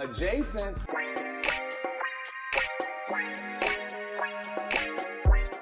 [0.00, 0.78] Adjacent.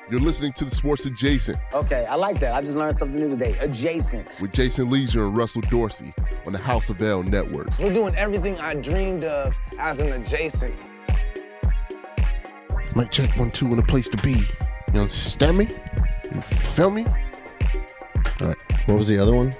[0.08, 2.54] You're listening to the Sports Adjacent Okay, I like that.
[2.54, 3.58] I just learned something new today.
[3.58, 4.30] Adjacent.
[4.40, 6.14] with Jason Lieser and Russell Dorsey
[6.46, 7.76] on the House of L Network.
[7.80, 10.86] We're doing everything I dreamed of as an adjacent.
[12.94, 14.40] Might check one, two in a place to be.
[14.94, 15.66] You understand me?
[16.32, 17.04] You feel me?
[18.40, 18.56] All right.
[18.86, 19.52] What was the other one?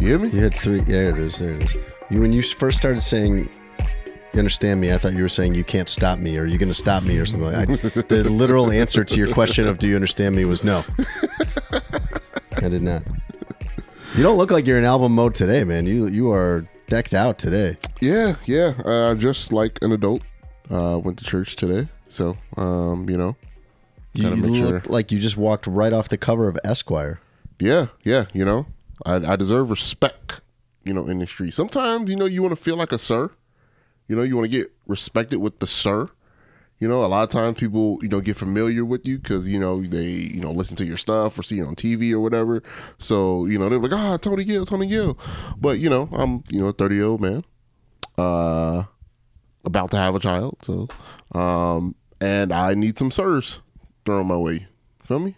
[0.00, 0.28] You hear me?
[0.30, 0.80] You had three.
[0.88, 1.38] Yeah, it is.
[1.38, 1.76] There it is.
[2.10, 3.48] You when you first started saying,
[4.32, 6.68] "You understand me," I thought you were saying, "You can't stop me," or you're going
[6.68, 7.52] to stop me," or something.
[7.52, 8.08] Like that.
[8.08, 10.84] the literal answer to your question of "Do you understand me?" was no.
[12.56, 13.02] I did not.
[14.16, 15.86] You don't look like you're in album mode today, man.
[15.86, 17.76] You you are decked out today.
[18.00, 18.74] Yeah, yeah.
[18.84, 20.22] Uh, just like an adult.
[20.70, 21.88] Uh, went to church today.
[22.08, 23.36] So, um, you know,
[24.14, 24.92] You, Gotta you make look sure.
[24.92, 27.20] like you just walked right off the cover of Esquire.
[27.58, 28.66] yeah, yeah, you know,
[29.04, 30.40] I, I deserve respect,
[30.84, 31.52] you know, in the street.
[31.52, 33.30] Sometimes, you know, you want to feel like a sir.
[34.12, 36.06] You know, you want to get respected with the sir.
[36.78, 39.58] You know, a lot of times people, you know, get familiar with you because, you
[39.58, 42.62] know, they, you know, listen to your stuff or see you on TV or whatever.
[42.98, 45.18] So, you know, they're like, ah, Tony Gill, Tony Gill.
[45.58, 47.42] But, you know, I'm, you know, a 30 year old man,
[48.18, 48.82] uh,
[49.64, 50.58] about to have a child.
[50.60, 50.88] So,
[51.34, 53.62] um, and I need some sirs
[54.04, 54.66] thrown my way.
[55.04, 55.36] Feel me?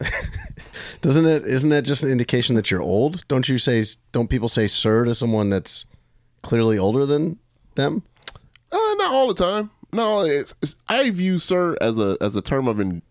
[1.02, 1.44] Doesn't it?
[1.44, 3.28] Isn't that just an indication that you're old?
[3.28, 3.84] Don't you say?
[4.12, 5.84] Don't people say "sir" to someone that's
[6.40, 7.38] clearly older than
[7.76, 8.02] them?
[8.72, 9.70] Uh, not all the time.
[9.92, 13.02] No, it's, it's, I view sir as a as a term of in,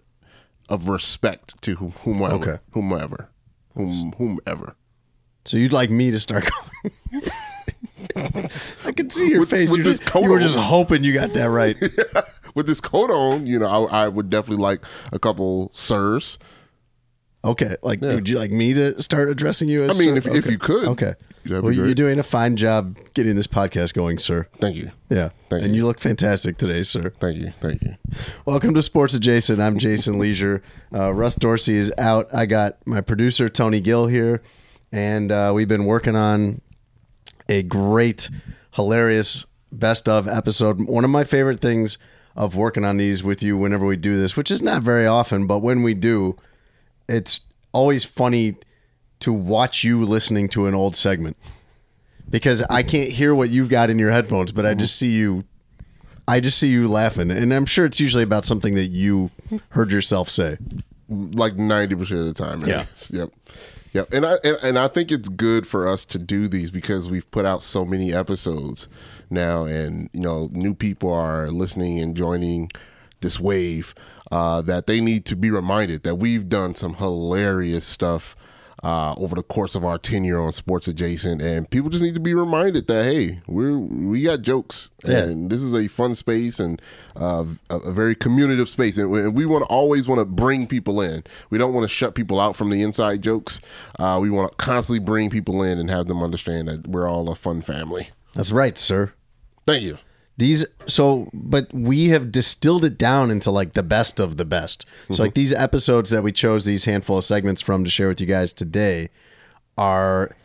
[0.70, 2.58] of respect to whom, whomever, Okay.
[2.72, 3.30] whomever,
[3.76, 4.76] whom, whomever.
[5.46, 7.24] So you'd like me to start calling?
[8.86, 9.72] I can see your With- face.
[9.72, 10.42] with just, you were on.
[10.42, 11.78] just hoping you got that right.
[12.56, 16.38] With this coat on, you know, I, I would definitely like a couple sirs.
[17.46, 19.92] Okay, like would you like me to start addressing you as?
[19.96, 20.32] I mean, sir?
[20.32, 20.52] if- if Okay.
[20.54, 21.14] you could, Okay.
[21.46, 21.98] that'd well, you're great.
[21.98, 24.48] doing a fine job getting this podcast going, sir.
[24.60, 25.82] Thank you, Yeah, Thank and you.
[25.82, 27.12] you look fantastic today, sir.
[27.20, 27.96] thank you, thank you.
[28.46, 29.60] Welcome to Sports Adjacent.
[29.60, 30.64] I'm Jason Lieser.
[30.94, 32.28] Uh, Russ Dorsey is out.
[32.34, 34.42] I got my producer Tony Gill here,
[34.92, 36.62] and uh, we've been working on
[37.48, 38.30] a great,
[38.72, 40.88] hilarious best of episode.
[40.88, 42.00] One of my favorite things
[42.36, 45.46] of working on these with you whenever we do this, which is not very often,
[45.46, 46.36] but when we do,
[47.08, 48.56] it's always funny
[49.22, 51.38] to watch you listening to an old segment
[52.30, 54.80] because I can't hear what you've got in your headphones, but I mm-hmm.
[54.80, 55.46] just see you
[56.28, 59.30] I just see you laughing, and I'm sure it's usually about something that you
[59.70, 60.58] heard yourself say.
[61.08, 62.64] like ninety percent of the time.
[62.64, 62.86] it Yeah.
[62.94, 63.12] is.
[63.12, 63.32] Yep.
[63.94, 64.14] Yep.
[64.14, 67.30] And I and, and I think it's good for us to do these because we've
[67.30, 68.90] put out so many episodes
[69.30, 72.72] now, and you know, new people are listening and joining
[73.22, 73.94] this wave.
[74.32, 78.36] Uh, that they need to be reminded that we've done some hilarious stuff
[78.84, 82.20] uh, over the course of our tenure on Sports Adjacent, and people just need to
[82.20, 85.20] be reminded that hey, we're we got jokes, Yeah.
[85.24, 86.80] and this is a fun space and
[87.16, 90.26] uh, a, a very communicative space, and we, and we want to always want to
[90.26, 91.24] bring people in.
[91.50, 93.60] We don't want to shut people out from the inside jokes.
[93.98, 97.30] Uh, we want to constantly bring people in and have them understand that we're all
[97.30, 98.10] a fun family.
[98.34, 99.14] That's right, sir.
[99.66, 99.98] Thank you.
[100.38, 104.86] These so, but we have distilled it down into like the best of the best.
[105.10, 105.40] So, like mm-hmm.
[105.40, 108.52] these episodes that we chose these handful of segments from to share with you guys
[108.52, 109.10] today
[109.78, 110.36] are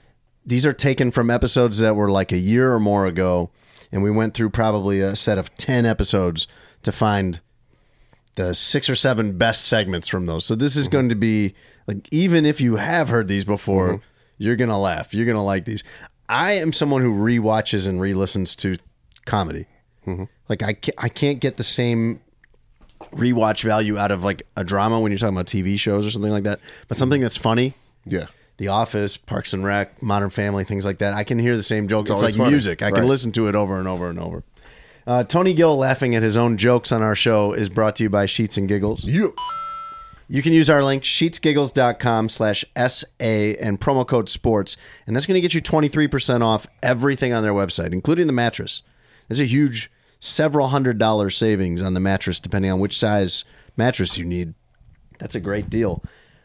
[0.46, 3.50] these are taken from episodes that were like a year or more ago,
[3.90, 6.46] and we went through probably a set of ten episodes
[6.84, 7.40] to find
[8.36, 10.44] the six or seven best segments from those.
[10.44, 10.92] So this is mm-hmm.
[10.92, 11.54] going to be
[11.88, 14.04] like even if you have heard these before, mm-hmm.
[14.38, 15.12] you're gonna laugh.
[15.12, 15.82] You're gonna like these.
[16.28, 18.76] I am someone who re-watches and re-listens to
[19.26, 19.66] comedy.
[20.48, 22.20] Like I can't, I can't get the same
[23.12, 26.32] rewatch value out of like a drama when you're talking about TV shows or something
[26.32, 26.60] like that.
[26.88, 27.74] But something that's funny,
[28.04, 28.26] Yeah.
[28.58, 31.14] The Office, Parks and Rec, Modern Family, things like that.
[31.14, 32.10] I can hear the same jokes.
[32.10, 32.50] It's, always like funny.
[32.50, 32.82] music.
[32.82, 34.44] I can listen to it over and over and over.
[35.06, 38.10] Uh, Tony Gill laughing at his own jokes on our show is brought to you
[38.10, 39.04] by Sheets and Giggles.
[39.04, 39.34] You.
[40.28, 44.76] You can use our link, sheetsgiggles.com slash SA and promo code sports.
[45.06, 48.82] And that's going to get you 23% off everything on their website, including the mattress.
[49.30, 53.44] There's a huge several hundred dollar savings on the mattress, depending on which size
[53.76, 54.54] mattress you need.
[55.20, 56.02] That's a great deal.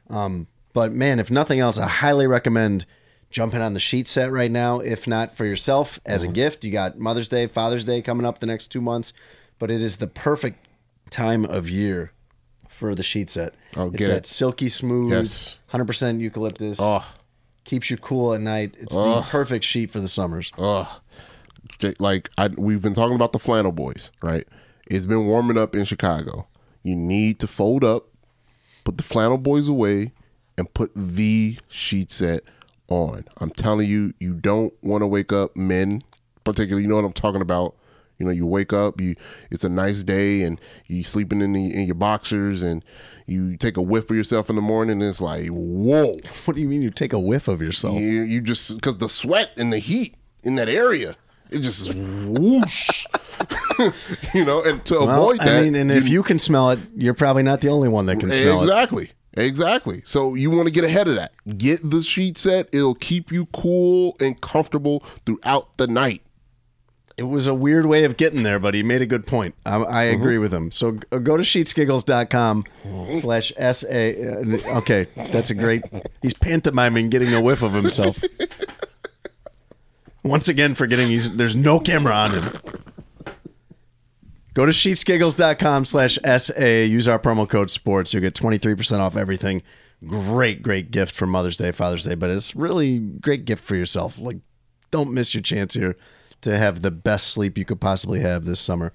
[0.10, 2.86] Um, but man, if nothing else, I highly recommend
[3.32, 4.82] jumping on the sheet set right now.
[4.82, 6.30] If not for yourself as Mm-hmm.
[6.30, 9.14] a gift, you got Mother's Day, Father's Day coming up the next two months.
[9.58, 10.68] But it is the perfect
[11.10, 12.12] time of year
[12.70, 13.56] for the sheet set.
[13.76, 14.28] Oh, it's get that it.
[14.28, 15.58] silky smooth, Yes.
[15.74, 16.78] 100% eucalyptus.
[16.80, 17.04] Oh.
[17.64, 18.76] Keeps you cool at night.
[18.78, 20.52] It's the perfect sheet for the summers.
[20.60, 20.86] Ugh.
[22.00, 24.48] Like I, we've been talking about the flannel boys, right?
[24.88, 26.48] It's been warming up in Chicago.
[26.84, 28.08] You need to fold up,
[28.84, 30.14] put the flannel boys away,
[30.58, 32.44] and put the sheet set
[32.88, 33.26] on.
[33.38, 36.02] I'm telling you, you don't want to wake up men,
[36.44, 36.84] particularly.
[36.84, 37.76] You know what I'm talking about.
[38.18, 39.16] You know, you wake up, you
[39.52, 42.86] it's a nice day, and you sleeping in the, in your boxers, and
[43.26, 46.16] you take a whiff of yourself in the morning, and it's like, whoa!
[46.46, 47.96] What do you mean you take a whiff of yourself?
[47.96, 51.18] You, you just because the sweat and the heat in that area,
[51.50, 53.06] it just whoosh.
[54.34, 56.80] you know, and to Well, avoid that, I mean, and if you can smell it,
[56.96, 58.64] you're probably not the only one that can smell it.
[58.64, 59.12] exactly.
[59.38, 60.02] Exactly.
[60.06, 61.34] So you want to get ahead of that.
[61.58, 62.70] Get the sheet set.
[62.72, 66.22] It'll keep you cool and comfortable throughout the night.
[67.18, 69.56] It was a weird way of getting there, but he made a good point.
[69.66, 70.22] I, I mm-hmm.
[70.22, 70.72] agree with him.
[70.72, 73.18] So uh, go to sheetsgiggles.com mm-hmm.
[73.18, 73.88] slash SA.
[73.88, 75.84] uh, Okay, that's a great.
[76.22, 78.22] He's pantomiming getting a whiff of himself.
[80.26, 82.44] Once again, forgetting he's there's no camera on him.
[84.56, 86.66] Go to sheetsgiggles.com slash SA.
[86.66, 88.12] Use our promo code sports.
[88.12, 89.62] You'll get 23% off everything.
[90.08, 94.18] Great, great gift for Mother's Day, Father's Day, but it's really great gift for yourself.
[94.18, 94.38] Like,
[94.90, 95.96] don't miss your chance here
[96.42, 98.94] to have the best sleep you could possibly have this summer.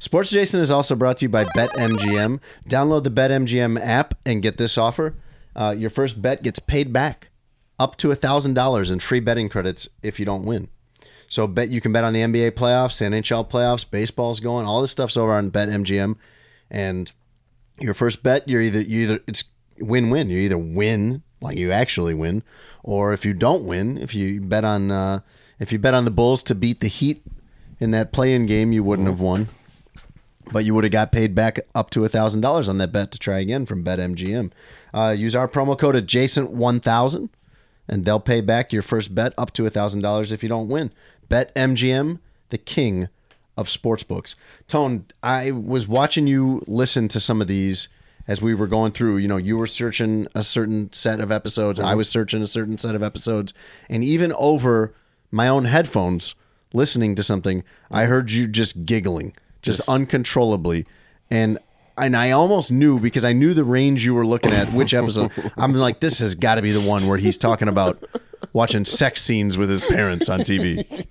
[0.00, 2.40] Sports Adjacent is also brought to you by BetMGM.
[2.68, 5.14] Download the BetMGM app and get this offer.
[5.54, 7.30] Uh, your first bet gets paid back
[7.78, 10.68] up to $1,000 in free betting credits if you don't win.
[11.28, 14.92] So bet you can bet on the NBA playoffs, NHL playoffs, baseball's going, all this
[14.92, 16.16] stuff's over on BetMGM.
[16.70, 17.12] And
[17.80, 19.44] your first bet, you're either you either it's
[19.78, 20.30] win-win.
[20.30, 22.42] You either win, like you actually win,
[22.82, 25.20] or if you don't win, if you bet on uh,
[25.58, 27.24] if you bet on the Bulls to beat the Heat
[27.80, 29.48] in that play-in game, you wouldn't have won.
[30.52, 33.18] But you would have got paid back up to thousand dollars on that bet to
[33.18, 34.52] try again from BetMGM.
[34.94, 37.30] Uh, use our promo code adjacent one thousand,
[37.88, 40.92] and they'll pay back your first bet up to thousand dollars if you don't win.
[41.28, 43.08] Bet MGM, the king
[43.56, 44.34] of sportsbooks.
[44.68, 47.88] Tone, I was watching you listen to some of these
[48.28, 49.16] as we were going through.
[49.18, 51.98] You know, you were searching a certain set of episodes, I mm-hmm.
[51.98, 53.54] was searching a certain set of episodes,
[53.88, 54.94] and even over
[55.30, 56.34] my own headphones,
[56.72, 60.86] listening to something, I heard you just giggling, just uncontrollably,
[61.30, 61.58] and.
[61.98, 65.30] And I almost knew because I knew the range you were looking at, which episode.
[65.56, 68.02] I'm like, this has got to be the one where he's talking about
[68.52, 71.06] watching sex scenes with his parents on TV.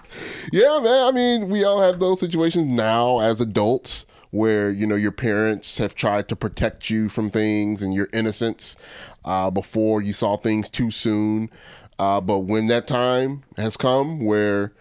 [0.51, 1.07] Yeah, man.
[1.07, 5.77] I mean, we all have those situations now as adults where you know your parents
[5.77, 8.77] have tried to protect you from things and your innocence
[9.23, 11.49] uh, before you saw things too soon.
[11.97, 14.73] Uh, but when that time has come, where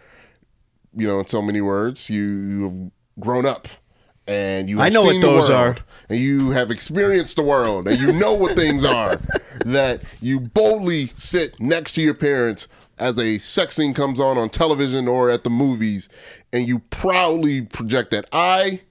[0.97, 2.91] you know, in so many words, you, you have
[3.21, 3.69] grown up
[4.27, 4.79] and you.
[4.79, 5.85] Have I know what those world, are.
[6.09, 9.17] and you have experienced the world, and you know what things are.
[9.65, 12.67] That you boldly sit next to your parents
[12.99, 16.09] as a sex scene comes on on television or at the movies,
[16.53, 18.83] and you proudly project that I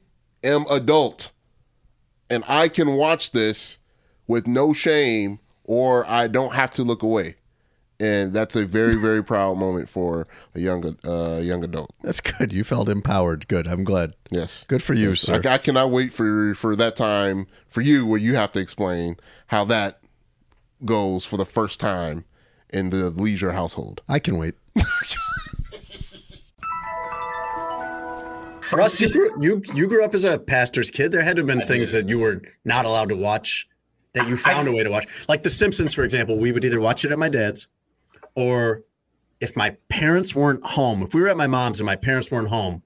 [0.44, 1.32] am adult,
[2.30, 3.78] and I can watch this
[4.26, 7.36] with no shame, or I don't have to look away.
[8.04, 11.92] And that's a very, very proud moment for a young, uh, young adult.
[12.02, 12.52] That's good.
[12.52, 13.48] You felt empowered.
[13.48, 13.66] Good.
[13.66, 14.14] I'm glad.
[14.30, 14.66] Yes.
[14.68, 15.42] Good for you, sir.
[15.46, 19.16] I, I cannot wait for for that time for you where you have to explain
[19.48, 20.02] how that
[20.84, 22.26] goes for the first time
[22.74, 24.02] in the Lieser household.
[24.10, 24.56] I can wait.
[28.74, 31.14] Russ, you grew, you you grew up as a pastor's kid.
[31.14, 33.70] There had to have been things that you were not allowed to watch
[34.14, 35.08] that you found a way to watch.
[35.30, 36.38] Like The Simpsons, for example.
[36.38, 37.68] We would either watch it at my dad's,
[38.36, 38.84] or
[39.40, 41.04] if my parents weren't home.
[41.04, 42.84] If we were at my mom's and my parents weren't home,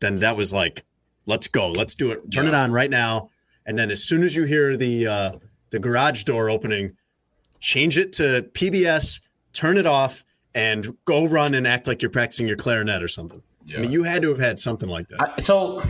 [0.00, 0.84] then that was like,
[1.26, 2.30] let's go, let's do it.
[2.30, 3.30] Turn it on right now.
[3.66, 5.32] And then as soon as you hear the uh,
[5.70, 6.96] the garage door opening,
[7.60, 9.20] change it to PBS,
[9.52, 10.24] turn it off,
[10.54, 13.42] and go run and act like you're practicing your clarinet or something.
[13.76, 15.34] I mean, you had to have had something like that.
[15.36, 15.82] I- so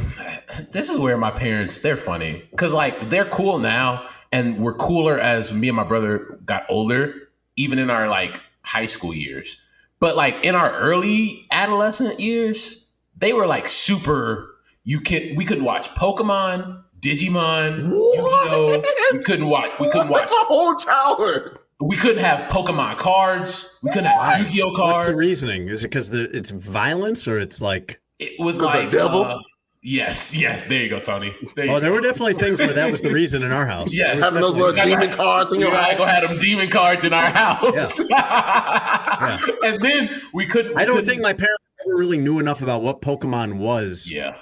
[0.73, 5.19] this is where my parents they're funny because like they're cool now and we're cooler
[5.19, 9.61] as me and my brother got older even in our like high school years
[10.01, 15.63] but like in our early adolescent years they were like super you could we could
[15.63, 18.83] watch pokemon digimon Yu-Gi-Oh!
[19.13, 21.59] we couldn't watch we couldn't watch That's a whole childhood.
[21.81, 25.69] we couldn't have pokemon cards we couldn't have yu-gi-oh What's the reasoning?
[25.69, 28.01] Is it because it's violence or it's like?
[28.19, 29.23] it was The like devil?
[29.25, 29.39] uh,
[29.83, 31.81] yes yes there you go tony there you Oh, go.
[31.81, 33.93] there were definitely things where that was the reason in our house.
[33.93, 34.21] Yes.
[34.23, 35.99] Having those little Gotta- demon cards in your we gotta house.
[35.99, 37.99] go have them demon cards in our house.
[39.63, 40.77] and then we couldn't.
[40.77, 44.11] I don't couldn't- think my parents ever really knew enough about what Pokemon was.
[44.11, 44.37] Yeah.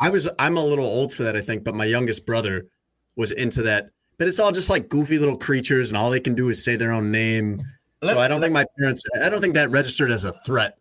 [0.00, 0.28] I was.
[0.38, 1.64] I'm a little old for that, I think.
[1.64, 2.66] But my youngest brother
[3.16, 3.90] was into that.
[4.16, 6.76] But it's all just like goofy little creatures, and all they can do is say
[6.76, 7.60] their own name.
[8.02, 9.04] Let- so I don't think my parents.
[9.22, 10.78] I don't think that registered as a threat,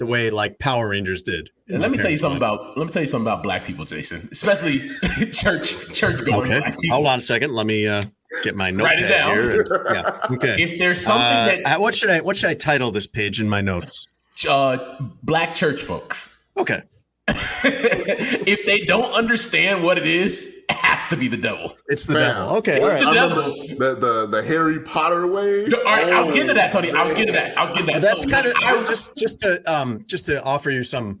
[0.00, 1.50] the way like Power Rangers did.
[1.68, 2.58] And let me tell you something life.
[2.58, 2.76] about.
[2.76, 4.28] Let me tell you something about black people, Jason.
[4.32, 4.80] Especially
[5.32, 7.52] church church going Okay, hold on a second.
[7.54, 8.02] Let me uh,
[8.42, 9.34] get my notepad Write it down.
[9.36, 9.60] here.
[9.60, 10.36] and- yeah.
[10.36, 10.56] Okay.
[10.62, 11.22] If there's something
[11.64, 14.06] Uh, that what should I what should I title this page in my notes?
[14.48, 14.78] uh,
[15.22, 16.44] black church folks.
[16.56, 16.82] Okay.
[17.28, 20.64] if they don't understand what it is,
[21.10, 21.76] to be the devil.
[21.88, 22.34] It's the Man.
[22.36, 22.56] devil.
[22.56, 23.02] Okay, all It's right.
[23.04, 23.56] the I devil.
[23.78, 25.64] the, the the Harry Potter way.
[25.66, 26.90] All right, I was getting to that, Tony.
[26.90, 27.58] I was Oh, getting to that.
[27.58, 28.02] I was getting to that.
[28.02, 31.20] That's So, kind of I was just just to um just to offer you some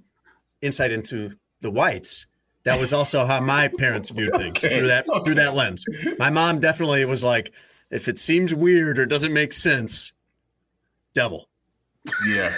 [0.62, 2.26] insight into the whites.
[2.64, 4.76] That was also how my parents viewed things Okay.
[4.76, 5.84] through that through that lens.
[6.18, 7.52] My mom definitely was like,
[7.90, 10.12] if it seems weird or doesn't make sense,
[11.14, 11.48] devil.
[12.26, 12.52] Yeah,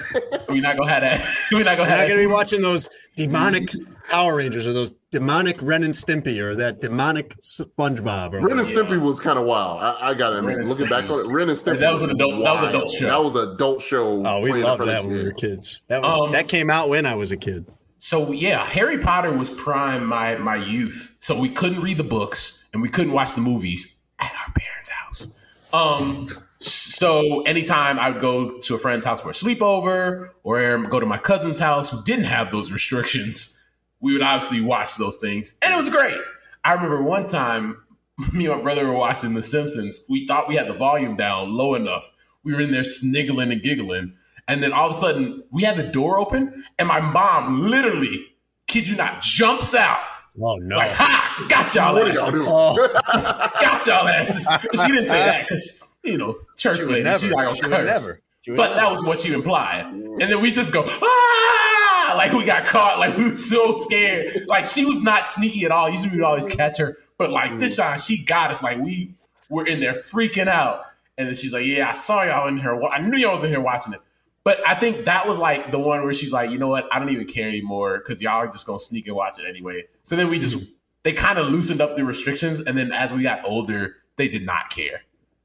[0.48, 1.36] we're not gonna have that.
[1.52, 2.28] We're not gonna We're have not gonna that.
[2.28, 3.70] be watching those demonic
[4.08, 8.32] Power Rangers or those demonic Ren and Stimpy or that demonic SpongeBob.
[8.32, 8.96] Or Ren and whatever.
[8.96, 9.80] Stimpy was kind of wild.
[9.80, 11.78] I, I gotta admit, Ren and looking back on it, Ren and Stimpy.
[11.78, 13.06] That was an adult- that was an adult show.
[13.06, 14.26] That was an adult show.
[14.26, 15.74] Oh, we loved that when we were kids.
[15.74, 15.84] kids.
[15.86, 17.66] That was Um, that came out when I was a kid.
[18.00, 21.16] So yeah, Harry Potter was prime my my youth.
[21.20, 24.90] So we couldn't read the books and we couldn't watch the movies at our parents'
[24.90, 25.34] house.
[25.72, 26.26] Um,
[26.58, 31.06] so anytime I would go to a friend's house for a sleepover or go to
[31.06, 33.61] my cousin's house who didn't have those restrictions,
[34.02, 36.18] we would obviously watch those things, and it was great.
[36.64, 37.82] I remember one time,
[38.32, 40.02] me and my brother were watching The Simpsons.
[40.08, 42.10] We thought we had the volume down low enough.
[42.44, 44.14] We were in there sniggling and giggling,
[44.48, 48.26] and then all of a sudden we had the door open, and my mom literally,
[48.66, 50.00] kid you not, jumps out
[50.40, 50.78] Oh no!
[50.78, 51.46] like, "Ha!
[51.48, 52.46] Got y'all What are y'all doing?
[52.48, 52.74] Oh,
[53.60, 54.48] Got y'all asses!"
[54.80, 57.02] She didn't say that because you know church she lady.
[57.02, 57.18] never.
[57.18, 57.84] She's not gonna She would curse.
[57.86, 58.18] never.
[58.40, 58.74] She But never.
[58.76, 59.84] that was what she implied.
[59.92, 64.46] And then we just go, ah, like we got caught, like we were so scared.
[64.46, 65.88] Like she was not sneaky at all.
[65.88, 66.98] Usually we would always catch her.
[67.18, 68.62] But like this time, she got us.
[68.62, 69.14] Like we
[69.48, 70.84] were in there freaking out.
[71.18, 72.82] And then she's like, Yeah, I saw y'all in here.
[72.84, 74.00] I knew y'all was in here watching it.
[74.44, 76.88] But I think that was like the one where she's like, you know what?
[76.92, 79.84] I don't even care anymore because y'all are just gonna sneak and watch it anyway.
[80.02, 80.56] So then we just
[81.04, 84.44] they kind of loosened up the restrictions, and then as we got older, they did
[84.44, 85.02] not care.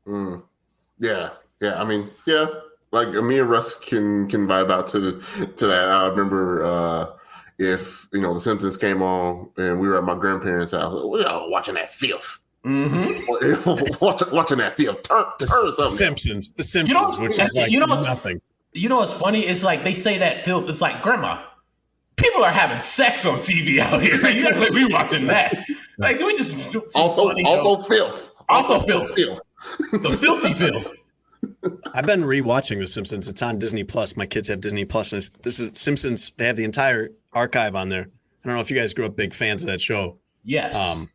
[0.08, 0.44] Mm.
[1.00, 1.82] Yeah, yeah.
[1.82, 2.48] I mean, yeah.
[2.91, 5.22] Like me and Russ can can vibe out to
[5.58, 5.89] to that.
[5.89, 7.08] I remember uh
[7.58, 11.24] if you know the Simpsons came on and we were at my grandparents' house, we
[11.24, 12.39] all watching that filth.
[12.65, 13.96] Mm-hmm.
[14.06, 15.01] watching, watching that filth.
[15.03, 15.96] Turn, the turn something.
[15.98, 18.41] Simpsons, the Simpsons, know- which is like you know nothing.
[18.74, 19.41] You know what's funny?
[19.41, 20.70] It's like they say that filth.
[20.70, 21.41] It's like grandma.
[22.15, 24.20] People are having sex on TV out here.
[24.22, 25.56] Like, you gotta let me watching that.
[25.98, 27.88] Like we just see also, funny also jokes.
[27.88, 28.32] filth.
[28.50, 29.13] Also filth.
[29.15, 29.41] filth.
[29.91, 30.94] the filthy filth.
[31.94, 33.27] I've been rewatching The Simpsons.
[33.27, 34.15] It's on Disney Plus.
[34.15, 36.32] My kids have Disney Plus, and it's, this is Simpsons.
[36.38, 38.10] They have the entire archive on there.
[38.44, 40.17] I don't know if you guys grew up big fans of that show.
[40.44, 40.75] Yes.
[40.75, 41.10] Um,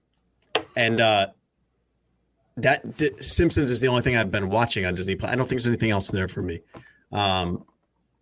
[0.76, 1.28] and uh,
[2.56, 5.30] that D- Simpsons is the only thing I've been watching on Disney Plus.
[5.30, 6.60] I don't think there's anything else there for me.
[7.10, 7.64] Um,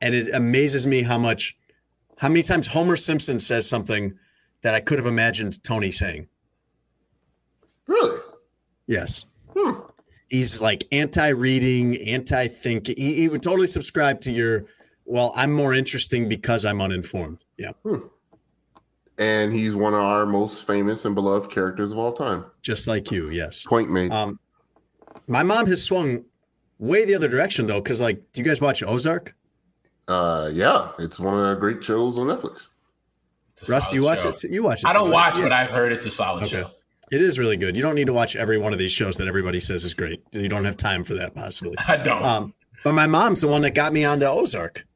[0.01, 1.57] and it amazes me how much,
[2.19, 4.19] how many times Homer Simpson says something
[4.63, 6.29] that I could have imagined Tony saying.
[7.87, 8.21] Really?
[8.87, 9.25] Yes.
[10.31, 10.37] Hmm.
[10.37, 12.95] He's like anti-reading, anti-thinking.
[12.97, 14.65] He, he would totally subscribe to your.
[15.05, 17.45] Well, I'm more interesting because I'm uninformed.
[17.59, 17.73] Yeah,
[19.19, 22.45] And he's one of our most famous and beloved characters of all time.
[22.63, 23.29] just like you.
[23.31, 23.65] Yes.
[23.65, 24.13] Point made.
[24.13, 24.39] Um,
[25.27, 26.25] my mom has swung
[26.79, 29.35] way the other direction though, because like, do you guys watch Ozark?
[30.07, 32.69] Uh, yeah, it's one of the great shows on Netflix.
[33.69, 34.29] Russ, you watch show.
[34.31, 34.45] it?
[34.45, 34.87] You watch it?
[34.87, 35.43] I don't too, watch, right?
[35.43, 36.63] but I've heard it's a solid Okay.
[36.63, 36.71] show.
[37.11, 37.77] It is really good.
[37.77, 40.23] You don't need to watch every one of these shows that everybody says is great.
[40.33, 41.77] You don't have time for that, possibly.
[41.89, 42.23] I don't.
[42.23, 44.87] Um, but my mom's the one that got me onto Ozark.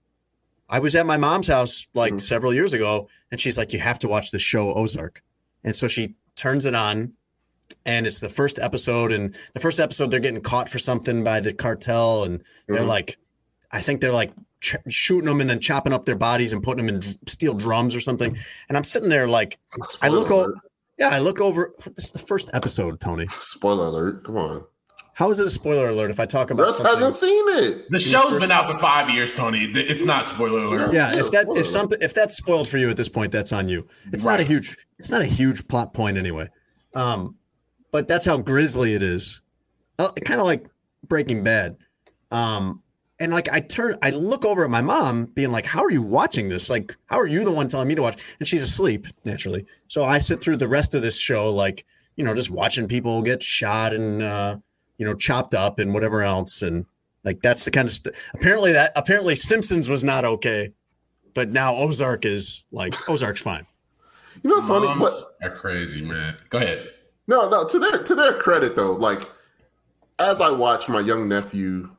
[0.68, 2.21] I was at my mom's house like Mhm.
[2.21, 5.23] several years ago, and she's like, "You have to watch the show Ozark."
[5.62, 7.12] And so she turns it on,
[7.85, 9.12] and it's the first episode.
[9.12, 12.88] And the first episode, they're getting caught for something by the cartel, and they're Mhm.
[12.88, 13.18] like,
[13.71, 16.87] I think they're like ch- shooting them and then chopping up their bodies and putting
[16.87, 18.37] them in dr- steel drums or something.
[18.68, 19.59] And I'm sitting there like,
[20.00, 20.54] I look over.
[20.98, 21.10] Alert.
[21.10, 21.72] Yeah, I look over.
[21.96, 23.26] This is the first episode, Tony.
[23.30, 24.24] Spoiler alert!
[24.24, 24.64] Come on,
[25.14, 26.94] How is it a spoiler alert if I talk about Russ something?
[26.96, 27.90] hasn't seen it.
[27.90, 29.64] the show's been out for five years, Tony.
[29.74, 30.92] It's not spoiler alert.
[30.92, 33.52] Yeah, Yeah, if that if something if that's spoiled for you at this point, that's
[33.52, 33.86] on you.
[34.12, 36.48] It's not a huge it's not a huge plot point anyway.
[36.94, 37.36] Um,
[37.90, 39.40] but that's how grisly it is.
[39.98, 40.66] Uh, kind of like
[41.06, 41.76] Breaking Bad.
[42.30, 42.82] Um,
[43.25, 46.02] and like I turn, I look over at my mom, being like, "How are you
[46.02, 46.71] watching this?
[46.71, 49.66] Like, how are you the one telling me to watch?" And she's asleep naturally.
[49.88, 51.85] So I sit through the rest of this show, like
[52.16, 54.59] you know, just watching people get shot and uh,
[54.99, 56.87] you know chopped up and whatever else, and
[57.25, 60.73] like that's the kind of st- apparently that apparently Simpsons was not okay,
[61.35, 63.66] but now Ozark is like Ozark's fine.
[64.43, 64.87] You know what's funny?
[64.87, 66.37] Moms But are crazy, man.
[66.50, 66.90] Go ahead.
[67.26, 67.66] no, no.
[67.66, 69.25] To their to their credit, though, like
[70.19, 71.90] as I watch my young nephew,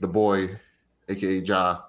[0.00, 0.58] the boy,
[1.08, 1.82] aka Ja,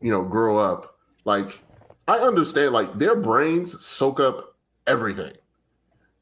[0.00, 1.60] you know, grow up, like
[2.08, 5.32] I understand, like their brains soak up everything.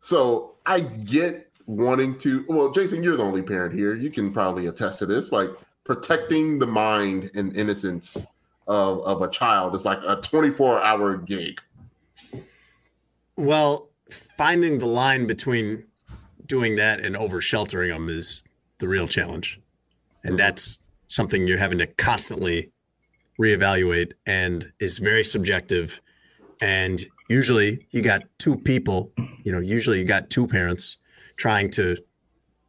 [0.01, 2.45] So I get wanting to.
[2.49, 3.95] Well, Jason, you're the only parent here.
[3.95, 5.33] You can probably attest to this.
[5.33, 5.51] Like
[5.85, 8.27] protecting the mind and innocence
[8.67, 11.61] of of a child is like a 24 hour gig.
[13.37, 15.85] Well, finding the line between
[16.47, 18.45] doing that and over sheltering them is
[18.79, 19.61] the real challenge.
[20.23, 20.37] And mm-hmm.
[20.37, 20.79] that's
[21.15, 22.73] something you're having to constantly
[23.41, 26.01] reevaluate and is very subjective.
[26.61, 29.13] And usually you got two people,
[29.45, 30.97] you know, usually you got two parents
[31.37, 31.97] trying to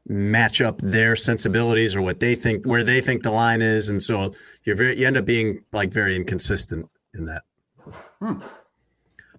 [0.07, 3.89] match up their sensibilities or what they think where they think the line is.
[3.89, 4.33] And so
[4.63, 7.43] you're very you end up being like very inconsistent in that.
[8.21, 8.41] Hmm.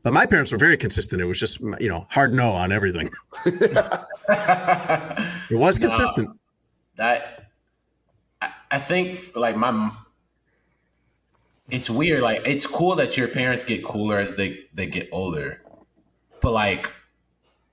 [0.03, 1.21] But my parents were very consistent.
[1.21, 3.11] It was just you know hard no on everything.
[5.49, 6.31] It was consistent.
[6.97, 7.36] that
[8.77, 9.91] I, think like my
[11.71, 15.63] it's weird like it's cool that your parents get cooler as they they get older.
[16.41, 16.93] But like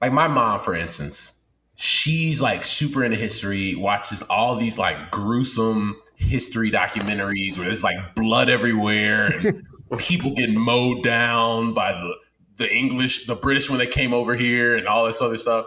[0.01, 1.39] like my mom for instance
[1.75, 8.15] she's like super into history watches all these like gruesome history documentaries where there's like
[8.15, 9.63] blood everywhere and
[9.98, 12.15] people getting mowed down by the
[12.57, 15.65] the english the british when they came over here and all this other stuff.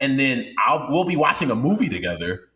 [0.00, 2.47] And then I'll we'll be watching a movie together,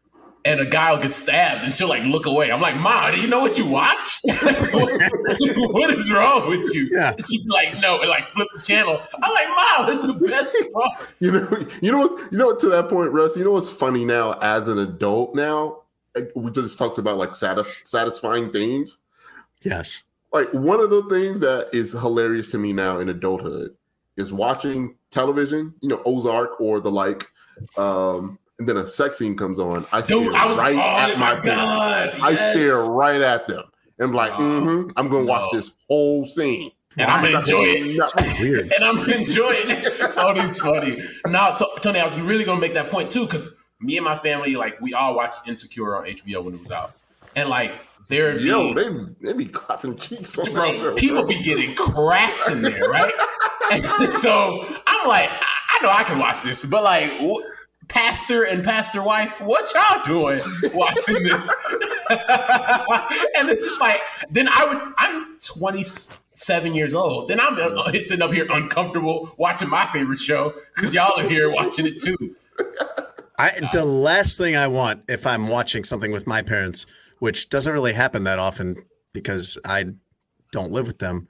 [0.45, 2.51] and a guy will get stabbed, and she'll like look away.
[2.51, 4.19] I'm like, Ma, do you know what you watch?
[4.25, 6.89] what is wrong with you?
[6.93, 7.13] Yeah.
[7.17, 9.01] And she'd be like, No, and like flip the channel.
[9.23, 11.09] I'm like, Mom, this is the best part.
[11.21, 12.33] You know, you know what?
[12.33, 12.61] You know what?
[12.61, 13.37] To that point, Russ.
[13.37, 14.33] You know what's funny now?
[14.41, 15.83] As an adult now,
[16.35, 18.99] we just talked about like satis- satisfying things.
[19.63, 20.03] Yes.
[20.33, 23.77] Like one of the things that is hilarious to me now in adulthood
[24.17, 25.75] is watching television.
[25.81, 27.29] You know, Ozark or the like.
[27.77, 29.85] Um, and then a sex scene comes on.
[29.92, 30.81] I stare I was right oh
[31.12, 31.47] at my my parents.
[31.47, 32.21] god.
[32.23, 33.64] I stare right at them.
[33.99, 36.71] And I'm like, Oh, mm-hmm, I'm gonna watch this whole scene.
[36.97, 38.40] And I'm gonna enjoy it.
[38.40, 38.73] Weird.
[38.73, 40.12] and I'm enjoying it.
[40.14, 41.02] Tony's funny.
[41.26, 44.16] Now, T- Tony, I was really gonna make that point too, because me and my
[44.16, 46.92] family, like, we all watched Insecure on HBO when it was out,
[47.35, 47.73] and like,
[48.09, 48.88] there be Yo, they
[49.21, 51.28] they be clapping cheeks on bro, show, people bro.
[51.28, 53.12] be getting cracked in there, right?
[53.73, 53.83] and
[54.21, 57.42] so I'm like, I, I know I can watch this, but like, wh-
[57.88, 60.40] pastor and pastor wife, what y'all doing
[60.75, 61.53] watching this?
[62.11, 67.29] and it's just like, then I would, I'm 27 years old.
[67.29, 71.51] Then I'm uh, sitting up here uncomfortable watching my favorite show because y'all are here
[71.51, 72.37] watching it too.
[73.38, 76.87] I the last thing I want if I'm watching something with my parents,
[77.18, 79.87] which doesn't really happen that often because I
[80.53, 81.29] don't live with them.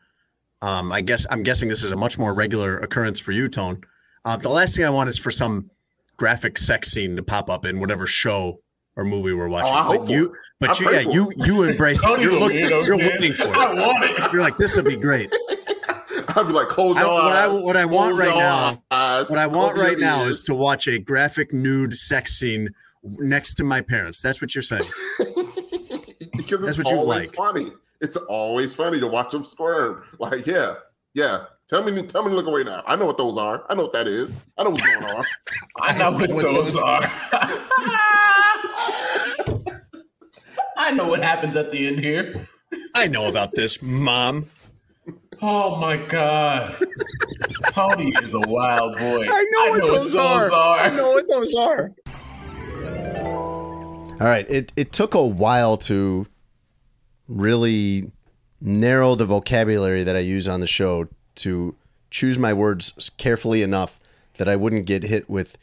[0.60, 3.82] Um, I guess I'm guessing this is a much more regular occurrence for you, Tone.
[4.24, 5.70] Uh, the last thing I want is for some
[6.22, 8.60] graphic sex scene to pop up in whatever show
[8.94, 9.72] or movie we're watching.
[9.74, 12.20] Oh, but you, but I you, yeah, you you embrace it.
[12.20, 13.76] You're looking, you're looking for I it.
[13.76, 14.32] want it.
[14.32, 15.34] You're like, this would be great.
[16.36, 17.62] I'd be like, close I- your what I- eyes.
[17.64, 20.38] what I want right now- eyes, What I want right now ears.
[20.38, 22.68] is to watch a graphic nude sex scene
[23.02, 24.20] next to my parents.
[24.22, 24.82] That's what you're saying.
[25.18, 27.34] because That's it's what you always like.
[27.36, 27.72] funny.
[28.00, 30.04] It's always funny to watch them squirm.
[30.20, 30.74] Like, yeah,
[31.14, 31.46] yeah.
[31.72, 32.82] Tell me, tell me to look away now.
[32.86, 33.64] I know what those are.
[33.70, 34.36] I know what that is.
[34.58, 35.24] I know what's going on.
[35.80, 37.00] I know what what those those are.
[40.76, 42.46] I know what happens at the end here.
[42.94, 44.50] I know about this, mom.
[45.40, 46.76] Oh my god.
[47.70, 49.26] Tony is a wild boy.
[49.30, 50.52] I know, what, those, are.
[50.52, 51.94] I know what those are.
[54.20, 54.44] All right.
[54.50, 56.26] It it took a while to
[57.28, 58.12] really
[58.60, 61.74] narrow the vocabulary that I use on the show to
[62.10, 63.98] choose my words carefully enough
[64.36, 65.56] that I wouldn't get hit with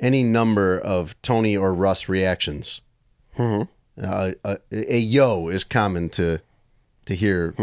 [0.00, 2.80] any number of Tony or Russ reactions.
[3.38, 6.40] Uh, a, a yo is common to
[7.06, 7.54] to hear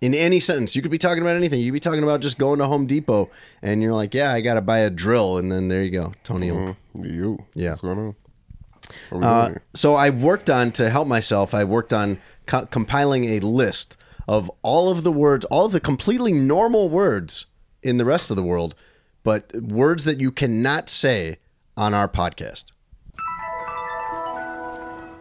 [0.00, 0.74] in any sentence.
[0.74, 1.60] You could be talking about anything.
[1.60, 3.30] You could be talking about just going to Home Depot,
[3.62, 6.12] and you're like, "Yeah, I got to buy a drill," and then there you go,
[6.24, 6.50] Tony.
[6.50, 7.70] will You, Yeah.
[7.70, 7.98] what's going
[9.12, 9.22] on?
[9.22, 11.52] Uh, so I worked on to help myself.
[11.54, 13.96] I worked on co- compiling a list
[14.28, 17.46] of all of the words, all of the completely normal words
[17.82, 18.74] in the rest of the world,
[19.24, 21.38] but words that you cannot say
[21.76, 22.72] on our podcast.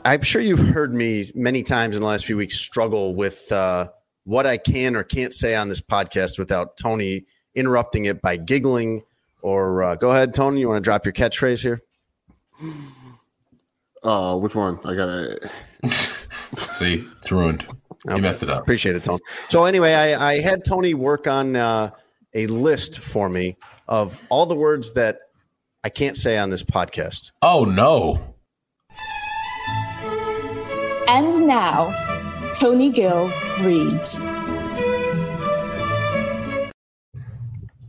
[0.03, 3.89] I'm sure you've heard me many times in the last few weeks struggle with uh,
[4.25, 9.03] what I can or can't say on this podcast without Tony interrupting it by giggling.
[9.41, 10.61] Or uh, go ahead, Tony.
[10.61, 11.81] You want to drop your catchphrase here?
[14.03, 14.79] Uh, which one?
[14.85, 15.49] I gotta.
[16.57, 17.67] See, it's ruined.
[18.15, 18.61] You messed it up.
[18.61, 19.19] Appreciate it, Tony.
[19.49, 21.91] So anyway, I, I had Tony work on uh,
[22.33, 25.19] a list for me of all the words that
[25.83, 27.31] I can't say on this podcast.
[27.41, 28.35] Oh no.
[31.07, 31.93] And now,
[32.55, 34.19] Tony Gill reads.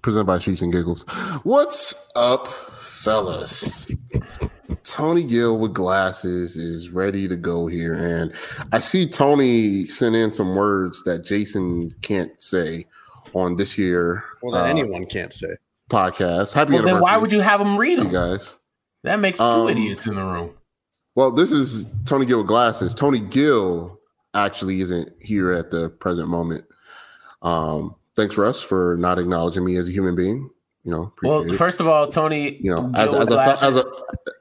[0.03, 1.03] Presented by Sheets and Giggles.
[1.43, 3.91] What's up, fellas?
[4.85, 7.95] Tony Gill with glasses is ready to go here.
[7.95, 8.33] And
[8.73, 12.87] I see Tony sent in some words that Jason can't say.
[13.35, 15.57] on this year Well, that uh, anyone can't say.
[15.91, 16.53] podcast.
[16.55, 18.13] Happy Well, then why would you have them read you them?
[18.13, 18.57] guys?
[19.05, 20.55] That makes two Um, idiots in the room.
[21.15, 22.95] Well, this is Tony Gill with glasses.
[22.95, 23.99] Tony Gill
[24.35, 26.65] actually isn't here at the present moment.
[27.43, 30.49] Um, thanks, Russ, for not acknowledging me as a human being.
[30.89, 31.55] You know, Well, it.
[31.55, 33.85] first of all, Tony, you know, as, Gill as, a, as a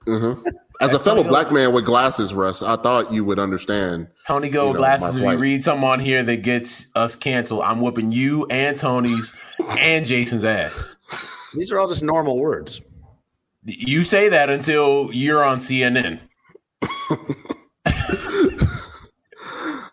[0.10, 0.41] mhm.
[0.79, 4.07] as a fellow black man with glasses, Russ, I thought you would understand.
[4.25, 5.17] Tony Go you know, glasses.
[5.17, 8.77] my If you read something on here that gets us canceled, I'm whooping you and
[8.77, 10.95] Tony's and Jason's ass.
[11.53, 12.79] These are all just normal words.
[13.65, 16.21] You say that until you're on CNN.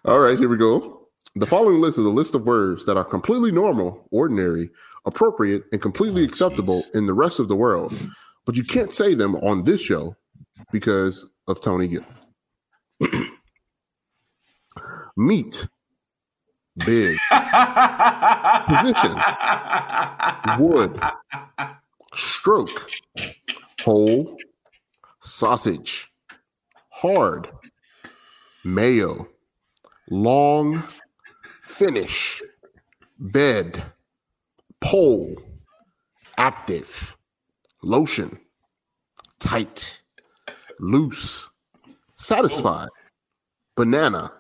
[0.05, 1.09] All right, here we go.
[1.35, 4.71] The following list is a list of words that are completely normal, ordinary,
[5.05, 7.95] appropriate, and completely oh, acceptable in the rest of the world,
[8.45, 10.17] but you can't say them on this show
[10.73, 12.05] because of Tony Gill.
[15.17, 15.69] Meat,
[16.85, 17.17] big,
[18.67, 19.17] position,
[20.59, 21.01] wood,
[22.15, 22.91] stroke,
[23.83, 24.37] whole,
[25.21, 26.11] sausage,
[26.89, 27.49] hard,
[28.65, 29.29] mayo,
[30.11, 30.83] long,
[31.63, 32.43] finish,
[33.19, 33.85] bed,
[34.85, 35.35] pole,
[36.37, 37.17] active,
[37.83, 38.39] lotion,
[39.41, 40.03] tight,
[40.79, 41.49] loose,
[42.17, 42.91] satisfied,
[43.77, 44.31] banana,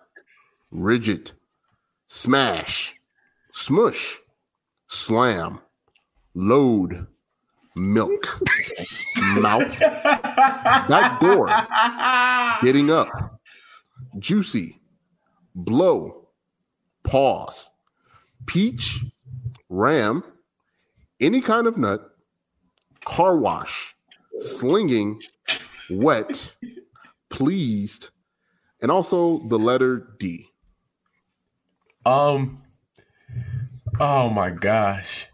[0.71, 1.33] rigid,
[2.09, 2.95] smash,
[3.53, 4.19] smush,
[4.87, 5.61] slam,
[6.35, 7.07] load,
[7.75, 8.39] milk,
[9.37, 11.49] mouth, back door,
[12.63, 13.09] getting up,
[14.19, 14.79] juicy,
[15.55, 16.29] blow,
[17.03, 17.71] pause,
[18.47, 19.03] peach,
[19.71, 20.23] ram,
[21.21, 22.01] any kind of nut,
[23.05, 23.95] car wash,
[24.39, 25.21] slinging,
[25.91, 26.57] wet,
[27.31, 28.11] pleased,
[28.81, 30.49] and also the letter D.
[32.05, 32.63] Um.
[34.01, 35.29] Oh my gosh.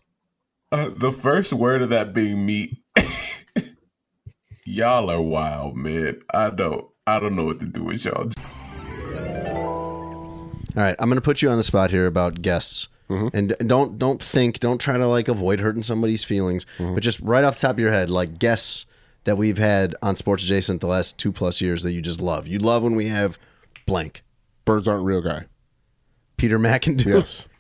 [0.73, 2.77] Uh, the first word of that being meat.
[4.65, 6.21] y'all are wild, man.
[6.33, 6.87] I don't.
[7.07, 8.31] I don't know what to do with y'all.
[10.77, 13.37] All right, I'm going to put you on the spot here about guests, Mm-hmm.
[13.37, 16.95] and don't don't think, don't try to like avoid hurting somebody's feelings, mm-hmm.
[16.95, 18.87] but just right off the top of your head, like guess
[19.25, 22.47] that we've had on Sports Adjacent the last two plus years that you just love.
[22.47, 23.39] You love when we have
[23.85, 24.23] blank
[24.65, 25.47] Birds aren't real guy.
[26.37, 27.07] Peter McIndoe.
[27.07, 27.49] Yes.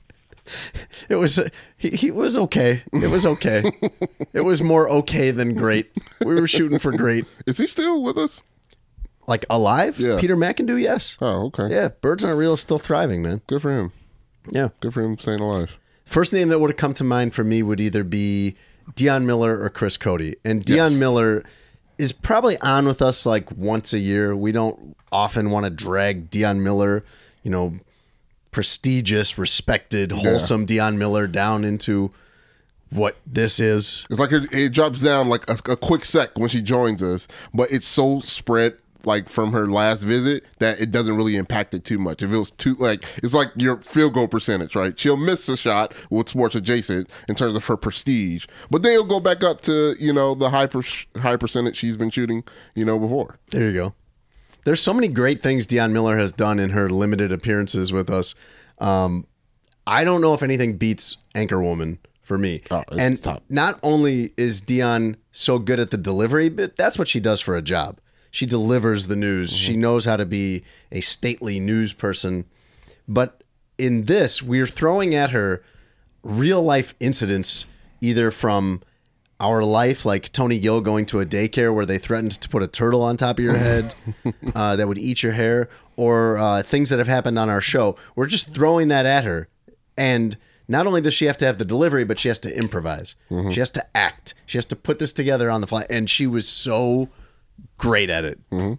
[1.08, 1.38] It was
[1.76, 2.82] he, he was okay.
[2.92, 3.62] It was okay.
[4.32, 5.92] it was more okay than great.
[6.24, 7.24] We were shooting for great.
[7.46, 8.42] Is he still with us?
[9.28, 10.00] Like alive?
[10.00, 10.18] Yeah.
[10.18, 11.16] Peter McIndoe, yes.
[11.20, 11.68] Oh, okay.
[11.68, 13.42] Yeah, Birds Aren't Real is still thriving, man.
[13.46, 13.92] Good for him.
[14.48, 14.68] Yeah.
[14.80, 15.78] Good for him staying alive.
[16.04, 18.56] First name that would have come to mind for me would either be
[18.94, 20.36] Dionne Miller or Chris Cody.
[20.44, 21.44] And Dionne Miller
[21.98, 24.34] is probably on with us like once a year.
[24.34, 27.04] We don't often want to drag Dionne Miller,
[27.42, 27.78] you know,
[28.50, 32.10] prestigious, respected, wholesome Dionne Miller down into
[32.90, 34.06] what this is.
[34.10, 37.28] It's like it, it drops down like a, a quick sec when she joins us,
[37.54, 41.84] but it's so spread like from her last visit that it doesn't really impact it
[41.84, 42.22] too much.
[42.22, 44.98] If it was too like it's like your field goal percentage, right?
[44.98, 49.04] She'll miss a shot with sports adjacent in terms of her prestige, but then it'll
[49.04, 50.82] go back up to you know the high per,
[51.16, 53.38] high percentage she's been shooting, you know, before.
[53.50, 53.94] There you go.
[54.64, 58.34] There's so many great things Dionne Miller has done in her limited appearances with us.
[58.78, 59.26] Um,
[59.86, 62.62] I don't know if anything beats Anchorwoman for me.
[62.70, 63.42] Oh, and top.
[63.48, 67.56] not only is Dionne so good at the delivery, but that's what she does for
[67.56, 67.98] a job.
[68.30, 69.52] She delivers the news.
[69.56, 69.80] She Mm-hmm.
[69.80, 70.62] knows how to be
[70.92, 72.44] a stately news person.
[73.08, 73.42] But
[73.78, 75.62] in this, we're throwing at her
[76.22, 77.66] real life incidents,
[78.00, 78.82] either from
[79.40, 82.66] our life, like Tony Gill going to a daycare where they threatened to put a
[82.68, 83.94] turtle on top of your head
[84.54, 87.96] uh, that would eat your hair, or uh, things that have happened on our show.
[88.14, 89.48] We're just throwing that at her.
[89.96, 90.36] And
[90.68, 93.16] not only does she have to have the delivery, but she has to improvise.
[93.50, 94.34] She has to act.
[94.46, 95.84] She has to put this together on the fly.
[95.90, 97.08] And she was so
[97.78, 98.38] great at it.
[98.50, 98.74] Mm-hmm.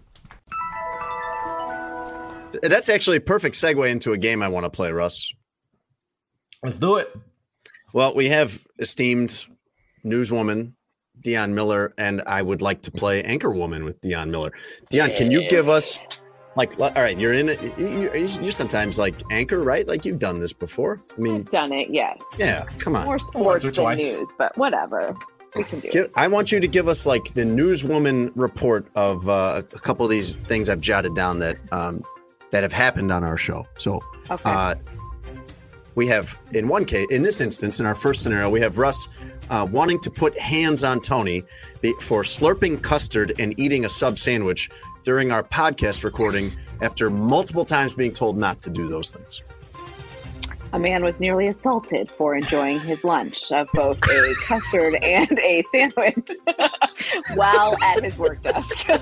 [2.62, 5.32] That's actually a perfect segue into a game I want to play, Russ.
[6.62, 7.14] Let's do it.
[7.94, 9.46] Well, we have esteemed
[10.04, 10.74] newswoman
[11.24, 14.52] Dionne Miller, and I would like to play Anchorwoman with Dionne Miller.
[14.90, 16.04] Dionne, can you give us
[16.56, 17.60] like, all right, you're in it.
[17.78, 19.86] You, you, you sometimes like anchor, right?
[19.86, 21.02] Like you've done this before.
[21.16, 22.18] I mean, I've done it, yes.
[22.38, 23.06] yeah, come on.
[23.06, 23.98] More sports or than twice.
[23.98, 25.14] news, but whatever.
[25.56, 26.10] We can do Give.
[26.14, 30.10] I want you to give us like the newswoman report of uh, a couple of
[30.10, 32.02] these things I've jotted down that um,
[32.50, 33.66] that have happened on our show.
[33.78, 34.42] So, Okay.
[34.50, 34.74] uh,
[35.94, 39.08] we have in one case, in this instance, in our first scenario, we have Russ
[39.50, 41.42] uh, wanting to put hands on Tony
[42.00, 44.70] for slurping custard and eating a sub sandwich
[45.04, 49.42] during our podcast recording after multiple times being told not to do those things.
[50.74, 55.62] A man was nearly assaulted for enjoying his lunch of both a custard and a
[55.74, 56.30] sandwich
[57.34, 58.88] while at his work desk.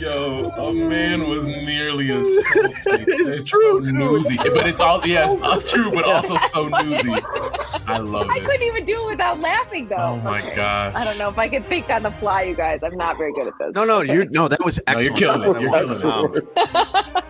[0.00, 2.74] Yo, a man was nearly assaulted.
[3.08, 3.92] It's true, so too.
[3.92, 7.14] newsy, but it's all yes, uh, true, but also so newsy.
[7.86, 8.42] I love I it.
[8.42, 9.96] I couldn't even do it without laughing, though.
[9.96, 10.94] Oh my gosh.
[10.94, 12.80] I don't know if I could think on the fly, you guys.
[12.82, 13.72] I'm not very good at this.
[13.74, 15.18] No, no, you no, that was No, you're excellent.
[15.18, 15.62] killing it.
[15.62, 17.24] You're killing it.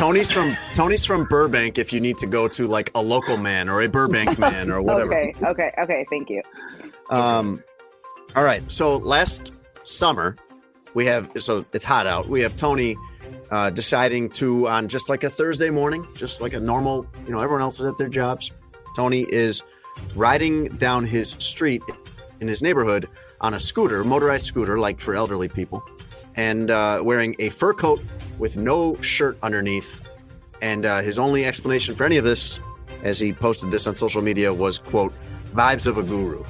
[0.00, 1.76] Tony's from Tony's from Burbank.
[1.76, 4.80] If you need to go to like a local man or a Burbank man or
[4.80, 5.12] whatever.
[5.12, 6.06] Okay, okay, okay.
[6.08, 6.40] Thank you.
[7.10, 7.62] Um,
[8.34, 8.62] all right.
[8.72, 9.52] So last
[9.84, 10.36] summer,
[10.94, 12.30] we have so it's hot out.
[12.30, 12.96] We have Tony
[13.50, 17.40] uh, deciding to on just like a Thursday morning, just like a normal, you know,
[17.40, 18.52] everyone else is at their jobs.
[18.96, 19.62] Tony is
[20.14, 21.82] riding down his street
[22.40, 23.06] in his neighborhood
[23.42, 25.84] on a scooter, motorized scooter, like for elderly people,
[26.40, 28.00] and uh, wearing a fur coat
[28.38, 30.02] with no shirt underneath.
[30.62, 32.60] And uh, his only explanation for any of this,
[33.02, 35.12] as he posted this on social media, was quote
[35.52, 36.42] vibes of a guru.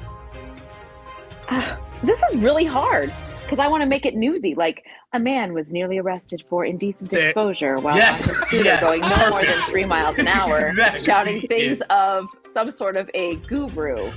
[2.03, 3.11] This is really hard
[3.43, 4.55] because I want to make it newsy.
[4.55, 8.81] Like a man was nearly arrested for indecent exposure while Yes, on his scooter yes,
[8.81, 11.03] going no more than three miles an hour, Exactly.
[11.03, 13.97] shouting things of some sort of a guru.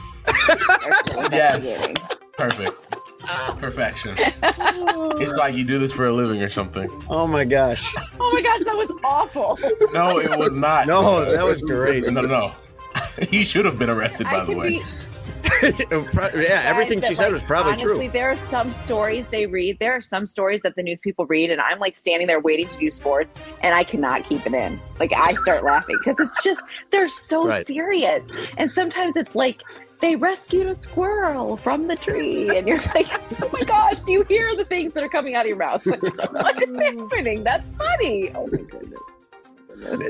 [1.32, 1.92] Yes.
[2.38, 3.03] Perfect.
[3.58, 4.16] Perfection.
[5.16, 6.90] It's like you do this for a living or something.
[7.08, 7.88] Oh my gosh.
[8.18, 9.58] Oh my gosh, that was awful.
[9.92, 10.86] No, it was not.
[10.88, 12.02] No, that was great.
[12.04, 12.52] No, no, no.
[13.28, 14.68] He should have been arrested, by I the way.
[14.70, 14.82] be-
[15.62, 18.08] yeah, everything that, she said like, was probably honestly, true.
[18.10, 19.78] There are some stories they read.
[19.78, 22.66] There are some stories that the news people read, and I'm like standing there waiting
[22.68, 24.80] to do sports, and I cannot keep it in.
[24.98, 26.60] Like I start laughing because it's just
[26.90, 27.66] they're so Right.
[27.66, 28.24] serious,
[28.58, 29.62] and sometimes it's like
[30.04, 33.08] they rescued a squirrel from the tree, and you're like,
[33.42, 35.84] oh my gosh, do you hear the things that are coming out of your mouth?
[35.86, 37.42] Like, what is happening?
[37.42, 38.30] That's funny.
[38.34, 39.00] Oh my goodness.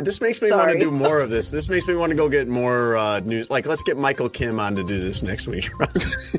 [0.04, 1.52] This makes me want to do more of this.
[1.52, 3.48] This makes me want to go get more uh, news.
[3.50, 5.70] Like, let's get Michael Kim on to do this next week.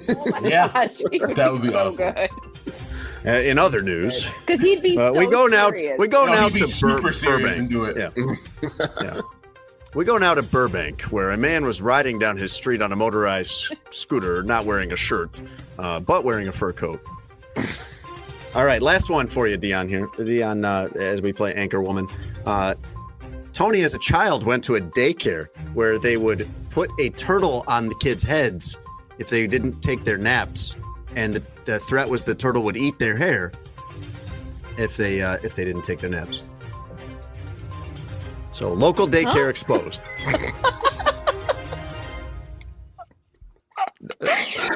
[0.08, 2.14] Oh Yeah, gosh, he that would be so awesome.
[2.14, 2.30] good.
[3.26, 4.96] Uh, in other news, Because he'd be.
[5.00, 5.72] uh, we so go now.
[5.72, 5.98] serious.
[5.98, 7.58] We go No, now he'd be to super Bur- serious Burbank.
[7.58, 7.98] and do it.
[7.98, 8.26] Yeah.
[9.02, 9.22] yeah.
[9.96, 12.98] We go now to Burbank, where a man was riding down his street on a
[12.98, 15.42] motorized scooter, not wearing a shirt,
[15.80, 17.00] uh, but wearing a fur coat.
[18.56, 19.88] All right, last one for you, Dionne.
[19.88, 22.10] Here, Dionne, uh, as we play Anchor Woman.
[22.46, 22.76] Uh,
[23.54, 27.88] Tony, as a child, went to a daycare where they would put a turtle on
[27.88, 28.76] the kids' heads
[29.18, 30.76] if they didn't take their naps,
[31.16, 33.54] and the, the threat was the turtle would eat their hair
[34.78, 36.42] if they uh, if they didn't take their naps.
[38.56, 40.02] So local daycare exposed.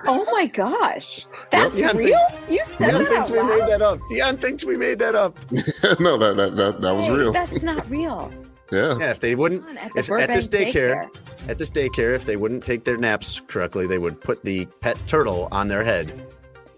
[0.05, 2.27] Oh my gosh, that's Yeah, I think- real.
[2.49, 3.99] You said Dionne that thinks out we made that up.
[4.11, 5.37] Dionne thinks we made that up.
[5.99, 7.31] no, that, that that that was Hey, real.
[7.33, 8.31] That's not real.
[8.71, 8.97] Yeah.
[8.97, 12.15] Yeah, if they wouldn't, on, at the if at this Burbank daycare, at this daycare,
[12.15, 15.83] if they wouldn't take their naps correctly, they would put the pet turtle on their
[15.83, 16.25] head,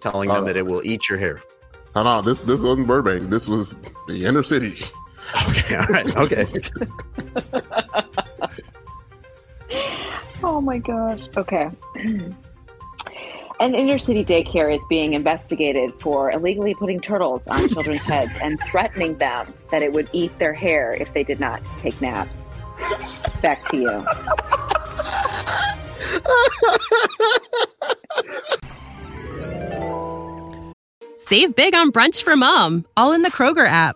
[0.01, 0.45] telling them Oh.
[0.45, 1.41] that it will eat your hair.
[1.95, 3.29] Uh, I know this this wasn't Burbank.
[3.29, 3.75] This was
[4.07, 4.75] the inner city.
[5.49, 6.45] Okay, all right, okay.
[10.43, 11.21] Oh my gosh.
[11.37, 11.69] Okay.
[13.59, 18.59] An inner city daycare is being investigated for illegally putting turtles on children's heads and
[18.71, 22.41] threatening them that it would eat their hair if they did not take naps.
[23.41, 24.05] Back to you.
[31.17, 33.95] Save big on brunch for mom, all in the Kroger app.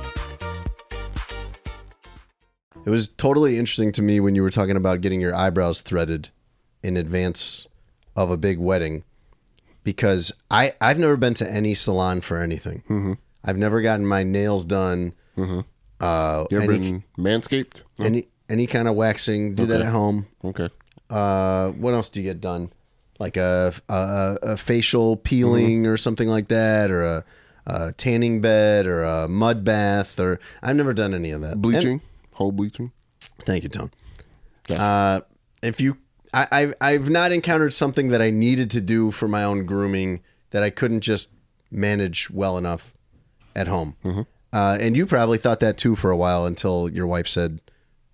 [2.85, 6.29] It was totally interesting to me when you were talking about getting your eyebrows threaded
[6.83, 7.67] in advance
[8.15, 9.03] of a big wedding
[9.83, 12.83] because I, I've never been to any salon for anything.
[12.89, 13.13] Mm-hmm.
[13.43, 15.13] I've never gotten my nails done.
[15.37, 15.61] Mm-hmm.
[15.99, 17.83] Uh, You ever any, been manscaped?
[17.99, 18.05] No?
[18.05, 19.55] any any kind of waxing.
[19.55, 20.27] Do that at home.
[20.43, 20.69] Okay.
[21.09, 22.71] Uh, what else do you get done?
[23.19, 27.25] Like a a, a facial peeling or something like that, or a,
[27.67, 31.53] a tanning bed, or a mud bath, or I've never done any of that.
[31.53, 32.01] And-
[32.41, 32.91] Whole bleaching.
[33.45, 33.91] Thank you, Tom.
[34.63, 34.81] Gotcha.
[34.81, 35.21] Uh,
[35.61, 35.97] if you,
[36.33, 40.21] I, I've I've not encountered something that I needed to do for my own grooming
[40.49, 41.29] that I couldn't just
[41.69, 42.93] manage well enough
[43.55, 43.95] at home.
[44.51, 47.61] Uh, and you probably thought that too for a while until your wife said,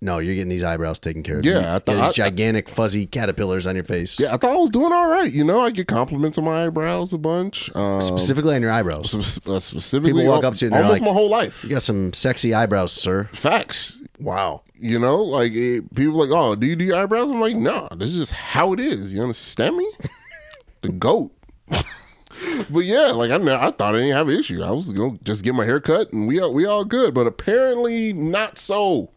[0.00, 1.44] no, you're getting these eyebrows taken care of.
[1.46, 4.18] Yeah, You I thought- these I- gigantic fuzzy caterpillars on your face.
[4.20, 5.32] Yeah, I thought I was doing all right.
[5.32, 7.74] You know, I get compliments on my eyebrows a bunch.
[7.74, 9.10] Um, specifically on your eyebrows.
[9.26, 11.64] spe- uh, specifically, People walk al- up to you almost like- my whole life.
[11.64, 13.28] You got some sexy eyebrows, sir.
[13.32, 13.96] Facts.
[14.20, 14.62] Wow.
[14.80, 17.30] You know, like it, people like, oh, do you do your eyebrows?
[17.30, 19.12] I'm like, no, this is just how it is.
[19.12, 19.90] You understand me?
[20.82, 21.32] the goat.
[22.70, 24.62] but yeah, like I, I thought I didn't have an issue.
[24.62, 27.14] I was gonna just get my hair cut and we all, we all good.
[27.14, 29.10] But apparently not so.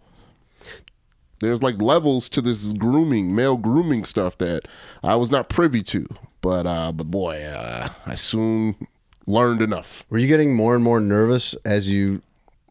[1.41, 4.61] There's like levels to this grooming, male grooming stuff that
[5.03, 6.07] I was not privy to.
[6.41, 8.87] But uh, but boy, uh, I soon
[9.27, 10.05] learned enough.
[10.09, 12.21] Were you getting more and more nervous as you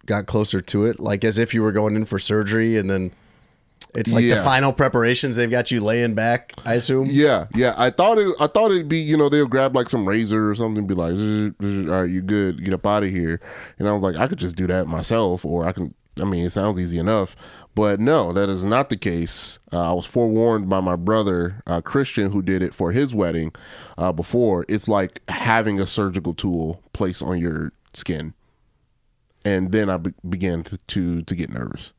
[0.06, 0.98] got closer to it?
[0.98, 3.12] Like as if you were going in for surgery and then
[3.94, 5.36] it's like the final preparations.
[5.36, 7.06] They've got you laying back, I assume.
[7.10, 7.74] Yeah, yeah.
[7.76, 8.32] I thought it.
[8.40, 10.94] I thought it'd be you know they'll grab like some razor or something, and be
[10.94, 12.64] like, "Zzz, zzz, all right, you good?
[12.64, 13.40] Get up out of here.
[13.78, 15.94] And I was like, I could just do that myself, or I can.
[16.18, 17.36] I mean, it sounds easy enough,
[17.74, 19.58] but no, that is not the case.
[19.72, 23.52] Uh, I was forewarned by my brother uh, Christian, who did it for his wedding
[23.96, 24.64] uh, before.
[24.68, 28.34] It's like having a surgical tool placed on your skin,
[29.44, 31.92] and then I be- began to, to to get nervous.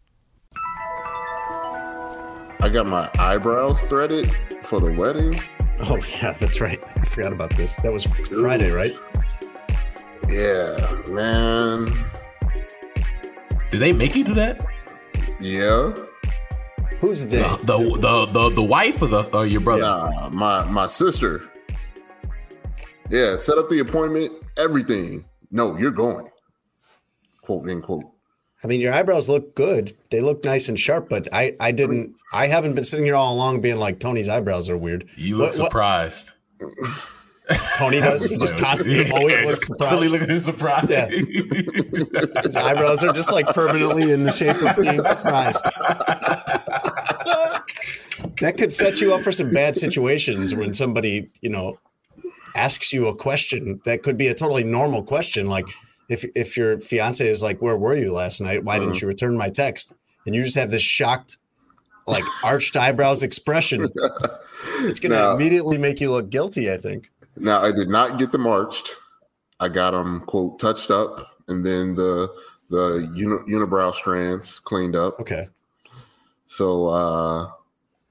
[2.60, 4.32] I got my eyebrows threaded
[4.64, 5.40] for the wedding.
[5.80, 6.80] Oh yeah, that's right.
[6.96, 7.76] I forgot about this.
[7.78, 8.96] That was Friday, right?
[10.30, 11.88] Yeah, man.
[13.72, 14.60] Did they make you do that?
[15.40, 15.94] Yeah.
[17.00, 17.38] Who's they?
[17.42, 19.84] The the the the wife or the or your brother?
[20.12, 21.42] Yeah, my my sister.
[23.10, 25.26] Yeah, set up the appointment, everything.
[25.50, 26.30] No, you're going.
[27.42, 28.06] Quote unquote.
[28.64, 29.98] I mean, your eyebrows look good.
[30.12, 32.14] They look nice and sharp, but I, I didn't.
[32.32, 35.10] I haven't been sitting here all along being like Tony's eyebrows are weird.
[35.16, 36.32] You look What- what- surprised.
[37.78, 38.26] Tony does.
[38.26, 40.90] He just constantly always looks Silly looking surprised.
[40.90, 41.08] Yeah.
[42.44, 45.64] His eyebrows are just like permanently in the shape of being surprised.
[48.40, 51.80] that could set you up for some bad situations when somebody, you know,
[52.56, 55.48] asks you a question that could be a totally normal question.
[55.48, 55.66] Like
[56.10, 58.64] if if your fiance is like, Where were you last night?
[58.64, 59.00] Why didn't uh-huh.
[59.02, 59.94] you return my text?
[60.26, 61.38] And you just have this shocked,
[62.06, 63.90] like arched eyebrows expression.
[64.80, 67.11] It's gonna Now- immediately make you look guilty, I think.
[67.38, 68.92] Now I did not get them arched.
[69.60, 72.30] I got them quote touched up, and then the
[72.70, 75.20] the uni- unibrow strands cleaned up.
[75.20, 75.48] Okay.
[76.48, 77.50] So uh,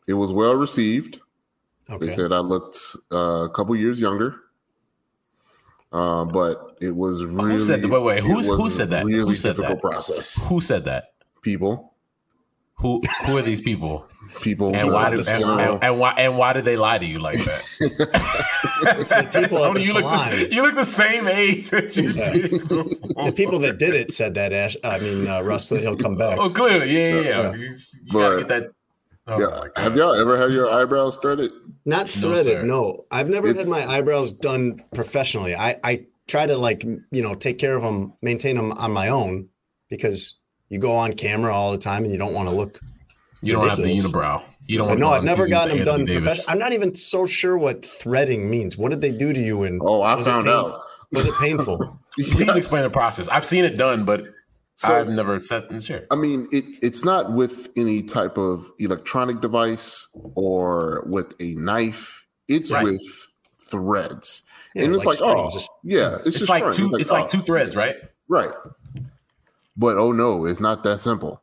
[0.07, 1.21] it was well received.
[1.91, 2.07] Okay.
[2.07, 2.79] They said I looked
[3.13, 4.37] uh, a couple years younger.
[5.93, 9.05] Uh, but it was really said- wait, wait, it who's- who said that?
[9.05, 9.91] Really Who said difficult that?
[9.91, 10.41] process.
[10.47, 11.15] Who said that?
[11.43, 11.90] People,
[12.81, 14.07] Who who are these people?
[14.43, 17.19] people, And why do, and, and, and why and why did they lie to you
[17.19, 17.63] like that?
[19.01, 20.31] It's the people Tony, you look salon.
[20.31, 22.33] the, you look the same age that you Yeah.
[22.33, 22.51] did.
[22.69, 24.77] the people that did it said that Ash.
[24.85, 26.39] I mean, uh, Russ, that he'll come back.
[26.39, 27.29] Oh, clearly, yeah, yeah, yeah.
[27.51, 27.55] Yeah.
[27.55, 28.73] You, you gotta But- get that.
[29.27, 29.39] Oh
[29.75, 29.83] yeah.
[29.83, 31.53] Have y'all ever had your eyebrows threaded?
[31.85, 32.45] Not threaded.
[32.47, 32.63] sir.
[32.63, 35.55] No, I've never It's- had my eyebrows done professionally.
[35.55, 39.09] I I try to like you know take care of them, maintain them on my
[39.09, 39.49] own
[39.91, 40.35] because
[40.71, 42.81] you go on camera all the time and you don't want to look.
[43.43, 44.13] You don't have the ridiculous.
[44.13, 44.45] unibrow.
[44.67, 44.87] You don't.
[44.89, 47.59] But wanna no, I've never TV gotten them done Anthony I'm not even so sure
[47.59, 48.77] what threading means.
[48.79, 49.65] What did they do to you?
[49.65, 50.81] And Oh, I found pain- out.
[51.13, 51.99] Was it painful?
[52.19, 53.27] Please explain the process.
[53.29, 54.23] I've seen it done, but
[54.77, 56.07] So- I've never sat in the chair.
[56.11, 62.25] I mean, it, it's not with any type of electronic device or with a knife.
[62.47, 62.85] It's Right.
[62.85, 63.03] with
[63.71, 64.43] threads,
[64.75, 66.91] Yeah, and it's like like, oh, just- yeah, it's, It's, just like two.
[66.95, 67.97] It's like, oh, two threads, right?
[68.29, 68.51] right.
[69.77, 71.43] But oh no, it's not that simple.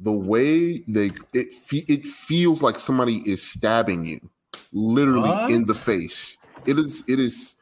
[0.00, 4.20] The way they it fe- it feels like somebody is stabbing you,
[4.72, 5.50] literally What?
[5.50, 6.36] in the face.
[6.66, 7.04] It is.
[7.08, 7.56] It is.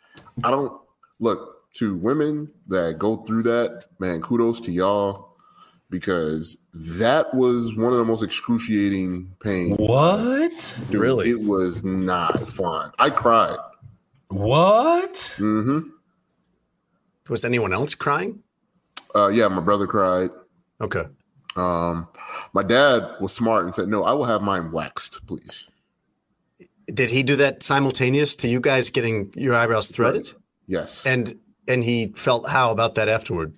[0.44, 0.72] I don't
[1.18, 3.86] look to women that go through that.
[3.98, 5.36] Man, kudos to y'all
[5.90, 9.76] because that was one of the most excruciating pains.
[9.78, 10.78] What?
[10.88, 11.30] Dude, Really?
[11.30, 12.92] It was not fun.
[12.98, 13.58] I cried.
[14.28, 15.34] What?
[15.36, 15.80] hmm
[17.28, 18.42] Was anyone else crying?
[19.14, 20.30] Uh, yeah, my brother cried.
[20.80, 21.04] Okay.
[21.56, 22.08] Um,
[22.52, 25.68] my dad was smart and said, "No, I will have mine waxed, please."
[26.86, 30.32] Did he do that simultaneous to you guys getting your eyebrows threaded?
[30.66, 31.38] Yes, And
[31.68, 33.54] and he felt how about that afterward?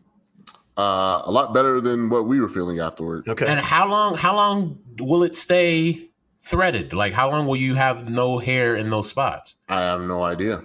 [0.77, 3.29] uh, a lot better than what we were feeling afterward.
[3.29, 3.47] Okay.
[3.47, 4.17] And how long?
[4.17, 6.11] How long will it stay
[6.43, 6.93] threaded?
[6.95, 9.55] Like how long will you have no hair in those spots?
[9.69, 10.63] I have no idea.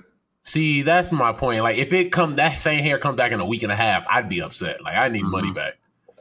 [0.47, 1.61] See, that's my point.
[1.61, 4.05] Like if it come that same hair come back in a week and a half,
[4.09, 4.81] I'd be upset.
[4.81, 5.73] Like I need money back.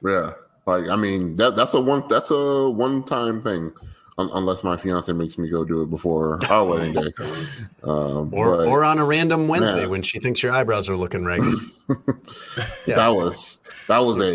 [0.05, 0.33] Yeah,
[0.67, 3.73] like I mean that that's a one that's a one time thing.
[4.19, 7.13] un- unless my fiance makes me go do it before our wedding day.
[7.85, 9.91] Um, Or but or on a random Wednesday Man.
[9.91, 11.55] when she thinks your eyebrows are looking ragged.
[12.87, 12.97] yeah.
[12.97, 14.33] that was that was a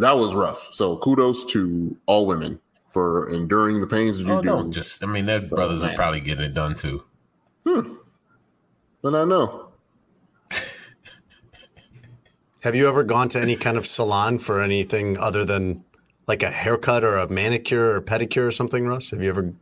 [0.00, 0.68] that was rough.
[0.72, 2.60] So kudos to all women
[2.90, 4.48] for enduring the pains that you Oh do.
[4.48, 7.02] no, just I mean, their brothers are probably getting it done too.
[9.02, 9.68] But I know.
[12.60, 15.84] Have you ever gone to any kind of salon for anything other than
[16.28, 19.10] like a haircut or a manicure or pedicure or something, Russ?
[19.10, 19.52] Have you ever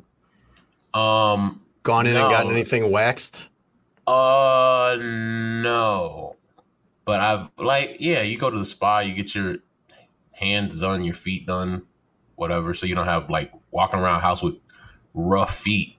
[0.93, 3.49] Um, gone in and gotten anything waxed?
[4.07, 6.37] uh, no,
[7.07, 9.57] but I've like, yeah, you go to the spa, you get your
[10.33, 11.83] hands done, your feet done,
[12.37, 14.57] whatever, so you don't have like walking around the house with
[15.15, 15.97] rough feet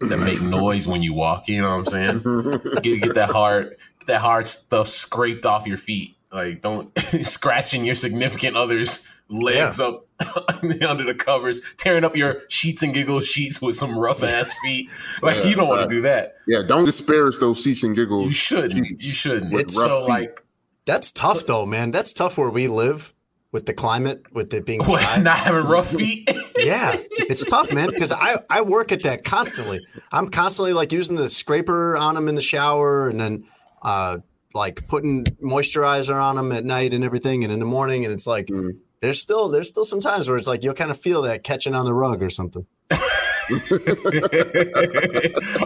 [0.00, 1.48] that make noise when you walk.
[1.48, 2.60] You know what I'm saying?
[2.82, 6.16] get, get that hard, get that hard stuff scraped off your feet.
[6.32, 10.06] Like, don't scratching your significant other's legs up
[10.62, 14.88] under the covers, tearing up your sheets and giggles sheets with some rough ass feet.
[15.22, 16.36] Like, you don't want to do that.
[16.46, 18.26] Yeah, don't disparage those sheets and giggles.
[18.26, 19.02] You shouldn't.
[19.02, 19.52] You shouldn't.
[19.54, 20.08] It's rough so feet.
[20.08, 20.44] like
[20.84, 21.90] That's tough though, man.
[21.90, 23.14] That's tough where we live
[23.52, 26.28] with the climate, with it being what, not having rough feet.
[26.58, 27.88] Yeah, it's tough, man.
[27.94, 29.80] Because I I work at that constantly.
[30.12, 33.44] I'm constantly like using the scraper on them in the shower, and then
[33.82, 34.18] uh
[34.54, 38.04] like putting moisturizer on them at night and everything, and in the morning.
[38.04, 38.78] And it's like Mm.
[39.00, 41.74] there's still there's still some times where it's like you'll kind of feel that catching
[41.74, 42.66] on the rug or something.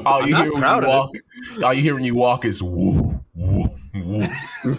[0.06, 1.10] all you not hear when you walk,
[1.64, 3.64] all you hear when you walk is woo, woo,
[3.94, 4.26] woo.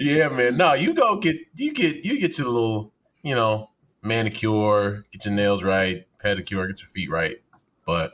[0.00, 0.56] yeah, man.
[0.56, 2.92] No, you go get you get you get your little,
[3.26, 3.70] you know,
[4.02, 7.42] manicure, get your nails right, pedicure, get your feet right.
[7.84, 8.12] But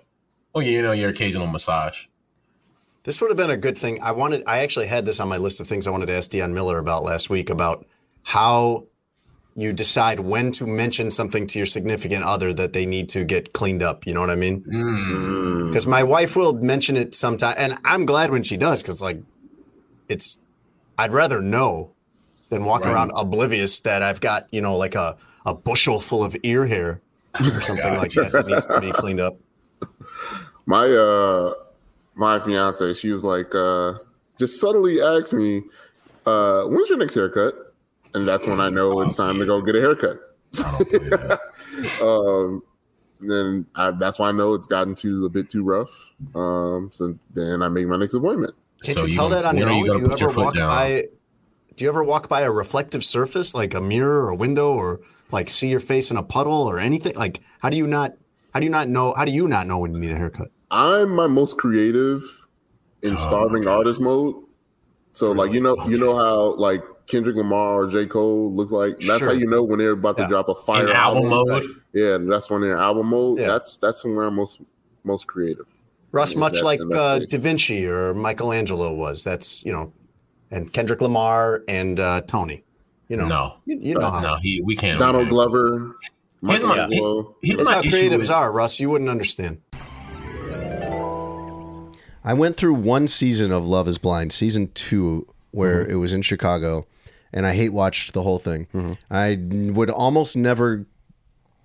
[0.55, 2.07] oh, yeah, you know, your occasional massage.
[3.03, 4.03] This would have been a good thing.
[4.03, 4.43] I wanted.
[4.47, 6.79] I actually had this on my list of things I wanted to ask Dionne Miller
[6.79, 7.85] about last week about
[8.23, 8.87] how
[9.55, 13.53] you decide when to mention something to your significant other that they need to get
[13.53, 14.07] cleaned up.
[14.07, 14.63] You know what I mean?
[14.63, 15.67] Mm.
[15.67, 19.21] Because my wife will mention it sometime, and I'm glad when she does because like
[20.09, 20.39] it's.
[20.97, 21.93] I'd rather know
[22.53, 22.93] than walk Right.
[22.93, 27.01] around oblivious that I've got you know like a a bushel full of ear hair
[27.41, 29.37] or something like that that needs to be cleaned up.
[30.67, 31.55] my uh
[32.15, 33.95] my fiance, she was like, uh,
[34.39, 35.63] just subtly asked me,
[36.27, 37.55] uh, when's your next haircut?
[38.15, 40.19] And that's when I know it's time to go get a haircut.
[42.03, 42.63] um,
[43.21, 45.91] then I, that's why I know it's gotten to a bit too rough.
[46.35, 48.55] Um, so then I make my next appointment.
[48.83, 49.79] Can't So you you tell gonna- that on your own?
[49.79, 50.69] you Do gonna you ever foot walk down?
[50.69, 51.05] by?
[51.77, 55.01] Do you ever walk by a reflective surface like a mirror or a window, or
[55.31, 57.15] like see your face in a puddle or anything?
[57.15, 58.13] Like, how do you not?
[58.53, 59.15] How do you not know?
[59.15, 60.49] How do you not know when you need a haircut?
[60.71, 62.23] I'm my most creative
[63.05, 64.37] Oh, in starving artist mode.
[65.15, 68.99] So like you know you know how like Kendrick Lamar or J Cole looks like.
[69.01, 71.49] That's how you know when they're about to drop a fire In album album.
[71.49, 71.65] mode.
[71.93, 73.39] Yeah, that's when they're in album mode.
[73.41, 73.49] Yeah.
[73.49, 74.61] That's that's when I'm most
[75.05, 75.67] most creative.
[76.13, 77.19] Russ, much that- like uh.
[77.21, 79.25] Da Vinci or Michelangelo was.
[79.25, 79.93] That's you know,
[80.53, 82.63] and Kendrick Lamar and uh, Tony.
[83.09, 84.21] You know, No, you, you know how.
[84.21, 84.99] no, he we can't.
[85.01, 85.97] Donald Glover,
[86.47, 87.35] Here's my- Michelangelo.
[87.43, 88.79] Here's That's my how issue creatives with- are, Russ.
[88.81, 89.61] You wouldn't understand.
[92.25, 95.91] I went through one season of Love Is Blind, season two, where mm-hmm.
[95.93, 96.87] it was in Chicago,
[97.33, 98.69] and I hate watched the whole thing.
[98.73, 98.93] Mm-hmm.
[99.11, 99.39] I
[99.73, 100.87] would almost never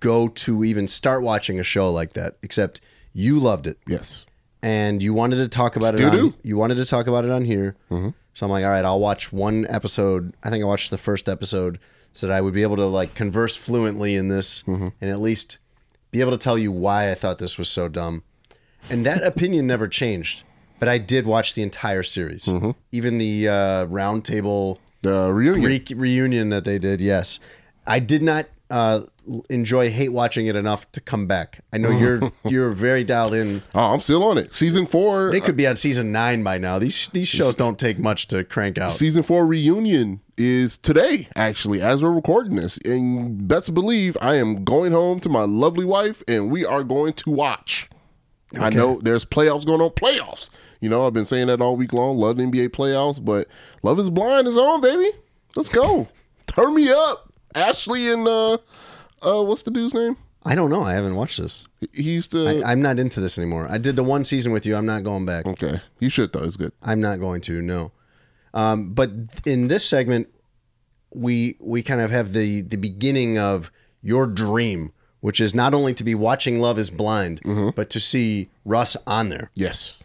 [0.00, 2.80] go to even start watching a show like that, except
[3.12, 4.26] you loved it Yes.
[4.62, 6.20] and you wanted to talk about Still it.
[6.20, 6.34] On, do.
[6.42, 8.10] You wanted to talk about it on here, mm-hmm.
[8.38, 10.32] So I'm like, all right, I'll watch one episode.
[10.44, 11.80] I think I watched the first episode
[12.12, 15.58] so that I would be able to like converse fluently in this and at least
[16.12, 18.22] be able to tell you why I thought this was so dumb.
[18.88, 20.44] And that opinion never changed.
[20.78, 22.48] But I did watch the entire series,
[22.92, 25.68] even the uh, round table The reunion.
[25.68, 27.00] re- reunion that they did.
[27.00, 27.40] Yes,
[27.88, 29.02] I did not uh,
[29.48, 31.60] enjoy hate watching it enough to come back.
[31.72, 33.62] I know you're you're very dialed in.
[33.74, 34.54] oh, I'm still on it.
[34.54, 35.30] Season four.
[35.30, 36.78] They could be on season nine by now.
[36.78, 38.90] These these shows don't take much to crank out.
[38.90, 42.78] season four reunion is today, actually, as we're recording this.
[42.84, 47.14] And best believe I am going home to my lovely wife, and we are going
[47.14, 47.88] to watch.
[48.58, 49.90] I know there's playoffs going on.
[49.90, 50.48] Playoffs.
[50.80, 52.16] You know, I've been saying that all week long.
[52.16, 53.48] Love the NBA playoffs, but
[53.82, 55.10] Love is Blind is on, baby.
[55.56, 56.08] Let's go.
[56.46, 57.27] Turn me up.
[57.54, 58.58] Ashley and uh
[59.22, 60.16] uh what's the dude's name?
[60.44, 60.82] I don't know.
[60.82, 61.66] I haven't watched this.
[61.92, 63.66] He used to I, I'm not into this anymore.
[63.68, 64.76] I did the one season with you.
[64.76, 65.46] I'm not going back.
[65.46, 65.80] Okay.
[65.98, 66.72] You should though, it's good.
[66.82, 67.60] I'm not going to.
[67.60, 67.92] No.
[68.54, 69.10] Um, but
[69.44, 70.32] in this segment,
[71.12, 73.70] we we kind of have the the beginning of
[74.02, 77.40] your dream, which is not only to be watching Love Is Blind,
[77.74, 79.50] but to see Russ on there.
[79.54, 80.02] Yes.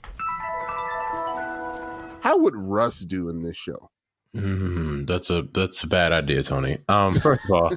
[2.21, 3.89] How would Russ do in this show?
[4.35, 6.79] Mm, that's a that's a bad idea, Tony.
[6.87, 7.71] Um, first of all,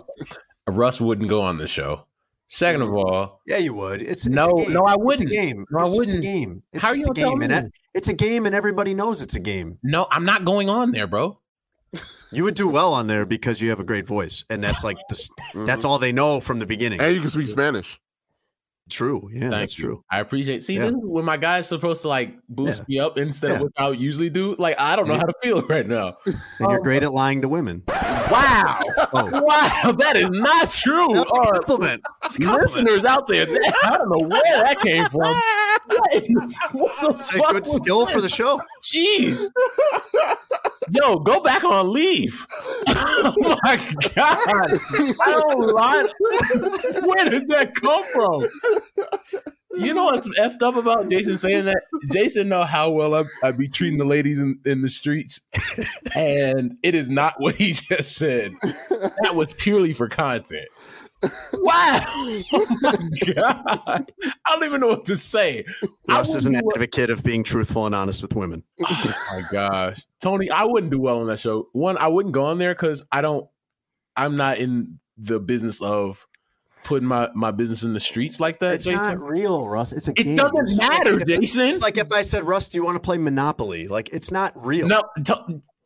[0.66, 2.04] Russ wouldn't go on the show.
[2.48, 4.00] Second of all, Yeah, you would.
[4.00, 4.72] It's, it's No, a game.
[4.72, 5.30] no, I It's a wouldn't.
[5.30, 5.66] game.
[5.68, 6.18] No, I It's wouldn't.
[6.18, 6.62] a game.
[6.72, 7.46] It's How just you a game, and me?
[7.48, 9.78] that- it's a game, and everybody knows it's a game.
[9.82, 11.40] no, I'm not going on there, bro.
[12.30, 14.96] You would do well on there because you have a great voice, and that's like
[15.08, 15.28] the,
[15.66, 17.00] that's all they know from the beginning.
[17.00, 17.98] And you can speak Spanish.
[18.88, 19.28] True.
[19.32, 19.84] Yeah, Thank that's you.
[19.84, 20.04] true.
[20.10, 20.62] I appreciate.
[20.62, 20.82] See, Yeah.
[20.82, 23.00] this is when my guy's supposed to like boost Yeah.
[23.02, 24.54] me up instead of what I would usually do.
[24.58, 26.18] Like I don't know how to feel right now.
[26.26, 27.82] And you're great at lying to women.
[27.88, 28.78] Wow,
[29.12, 29.30] Oh.
[29.44, 31.08] wow, that is not true.
[31.14, 32.02] That's a compliment.
[32.22, 32.62] Compliment.
[32.62, 35.34] listeners out there, that- I don't know where that came from.
[35.90, 38.12] what the It's a good skill that?
[38.14, 38.60] for the show.
[38.82, 39.42] Jeez.
[40.90, 42.46] Yo, go back on leave.
[42.88, 43.76] oh my
[44.14, 44.38] god.
[44.46, 46.08] I don't lie.
[47.02, 48.44] Where did that come from?
[49.76, 51.82] You know what's effed up about Jason saying that?
[52.10, 55.40] Jason know how well I, I be treating the ladies in, in the streets.
[56.14, 58.52] And it is not what he just said.
[59.22, 60.66] That was purely for content.
[61.22, 62.00] Wow.
[62.52, 62.94] Oh my
[63.34, 64.12] god.
[64.46, 65.64] I don't even know what to say.
[66.08, 68.62] I Russ is an wouldn't advocate of being truthful and honest with women.
[68.88, 71.68] Oh my gosh, Tony, I wouldn't do well on that show.
[71.72, 73.48] One, I wouldn't go on there because I don't.
[74.16, 76.26] I'm not in the business of
[76.84, 78.74] putting my my business in the streets like that.
[78.74, 79.02] It's Jason.
[79.02, 79.92] not real, Russ.
[79.92, 80.36] It's a it game.
[80.36, 81.68] doesn't It's like matter, if- Jason.
[81.68, 83.88] It's like if I said, Russ, do you want to play Monopoly?
[83.88, 84.86] Like, it's not real.
[84.86, 85.34] no, t-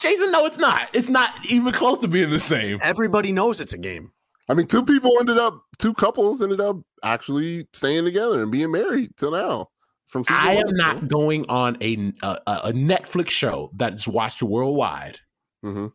[0.00, 0.88] Jason, no, it's not.
[0.92, 2.78] It's not even close to being the same.
[2.82, 4.12] Everybody knows it's a game.
[4.51, 8.72] I mean, two people ended up, two couples ended up actually staying together and being
[8.72, 9.68] married till now.
[10.09, 10.68] From season I one.
[10.70, 15.20] am not going on a a, a Netflix show that's watched worldwide
[15.64, 15.92] Mhm.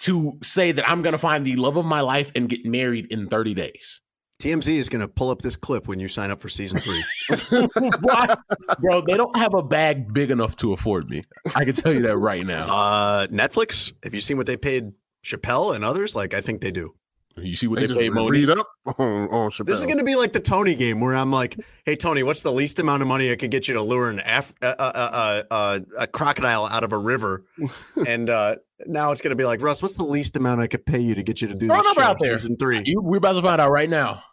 [0.00, 3.08] to say that I'm going to find the love of my life and get married
[3.12, 4.00] in 30 days.
[4.40, 7.02] TMZ is going to pull up this clip when you sign up for season three.
[8.00, 8.36] Why?
[8.78, 11.24] Bro, they don't have a bag big enough to afford me.
[11.54, 12.66] I can tell you that right now.
[12.74, 14.92] uh, Netflix, have you seen what they paid
[15.26, 16.14] Chappelle and others?
[16.16, 16.94] Like, I think they do.
[17.42, 18.30] You see what They they, just pay Moni?
[18.30, 18.68] read up
[18.98, 21.96] on, on This is going to be like the Tony game where I'm like, hey,
[21.96, 24.54] Tony, what's the least amount of money I could get you to lure an Af-
[24.62, 27.44] uh, uh, uh, uh, a crocodile out of a river?
[28.06, 30.86] and uh, now it's going to be like, Russ, what's the least amount I could
[30.86, 32.36] pay you to get you to do Throw this out there.
[32.38, 32.82] Season three.
[32.84, 34.22] You, we're about to find out right now.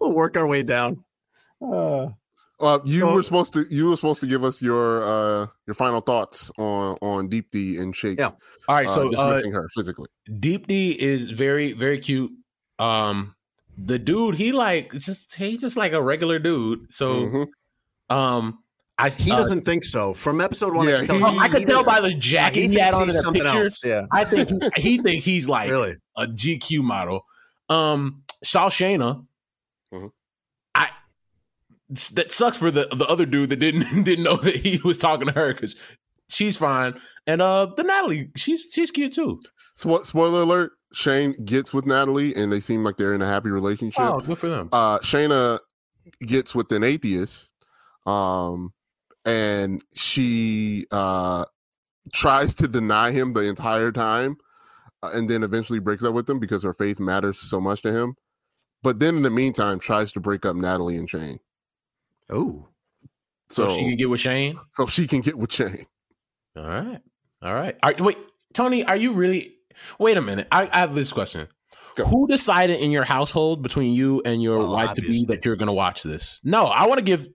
[0.00, 1.04] We'll work our way down.
[2.58, 5.46] Uh, Uh, you So- were supposed to you were supposed to give us your uh
[5.66, 8.18] your final thoughts on on Deepti and Shake.
[8.18, 8.30] Yeah.
[8.68, 10.08] All right, uh, so uh, dismissing her physically.
[10.30, 12.32] Deepti is very, very cute.
[12.78, 13.34] Um,
[13.78, 16.90] the dude, he like just he just like a regular dude.
[16.90, 17.46] So, Mhm.
[18.08, 18.58] um,
[18.98, 20.14] I he uh, doesn't think so.
[20.14, 22.60] From episode one, Yeah, I can he- Oh, I could tell by the he jacket
[22.62, 23.64] he, thinks had on in he's the something picture.
[23.64, 23.84] else.
[23.84, 25.96] Yeah, I think he, he thinks he's like really.
[26.16, 27.20] a GQ model.
[27.68, 29.26] Um, Shaw Shayna.
[29.92, 30.10] Mhm.
[31.88, 35.26] That sucks for the the other dude that didn't didn't know that he was talking
[35.28, 35.76] to her because
[36.28, 36.98] she's fine.
[37.26, 39.40] And uh, the Natalie, she's she's cute too.
[39.78, 43.50] Spo- spoiler alert: Shayne gets with Natalie, and they seem like they're in a happy
[43.50, 44.00] relationship.
[44.00, 44.68] Oh, good for them.
[44.72, 45.60] uh Shaina
[46.24, 47.52] gets with an atheist
[48.06, 48.72] um
[49.24, 51.44] and she uh
[52.12, 54.36] tries to deny him the entire time
[55.02, 57.92] uh, and then eventually breaks up with him because her faith matters so much to
[57.92, 58.14] him
[58.84, 61.40] but then in the meantime tries to break up Natalie and Shayne
[62.30, 62.68] Oh,
[63.50, 64.58] So, so she can get with Shayne.
[64.70, 65.86] so she can get with Shayne
[66.56, 67.00] All right,
[67.42, 67.76] all right.
[67.82, 68.18] Are, wait,
[68.54, 69.54] Tony, are you really?
[69.98, 70.48] Wait a minute.
[70.50, 71.48] I, I have this question.
[71.96, 72.04] Go.
[72.04, 75.56] Who decided in your household between you and your Well, wife to be that you're
[75.56, 76.40] going to watch this?
[76.44, 77.28] No, I want to give.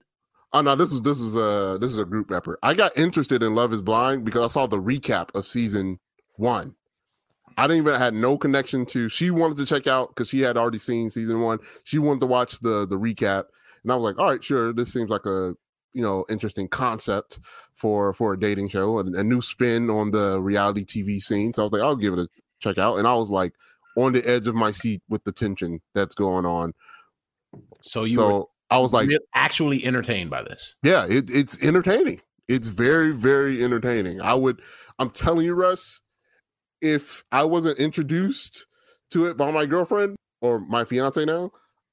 [0.54, 2.60] Oh no, this is this is a this is a group rapper.
[2.62, 6.00] I got interested in Love Is Blind because I saw the recap of season
[6.36, 6.76] one.
[7.58, 9.08] I didn't even had no connection to.
[9.10, 11.60] She wanted to check out because she had already seen season one.
[11.84, 13.46] She wanted to watch the the recap,
[13.84, 14.73] and I was like, all right, sure.
[14.73, 15.55] This seems like a
[15.93, 17.39] you know interesting concept
[17.75, 21.53] for for a dating show, and a new spin on the reality TV scene.
[21.53, 22.27] So I was like, I'll give it a
[22.59, 23.53] check out, and I was like
[23.97, 26.73] on the edge of my seat with the tension that's going on.
[27.82, 30.75] So you were so I was like, actually entertained by this.
[30.82, 32.21] yeah, it, it's entertaining.
[32.47, 34.21] It's very, very entertaining.
[34.21, 34.61] I would,
[34.97, 36.01] I'm telling you, Russ,
[36.82, 38.65] if I wasn't introduced
[39.11, 41.51] to it by my girlfriend or my fiance now,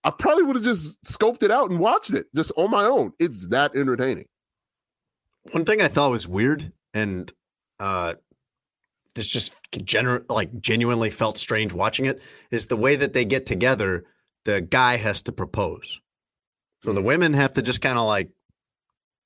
[0.09, 3.13] I probably would have just scoped it out and watched it just on my own.
[3.19, 4.25] It's that entertaining.
[5.53, 7.31] one thing I thought was weird, and
[7.79, 8.15] uh,
[9.15, 13.45] this just gener- like genuinely felt strange watching it, is the way that they get
[13.45, 14.07] together.
[14.47, 16.01] The guy has to propose,
[16.83, 18.31] so the women have to just kind of like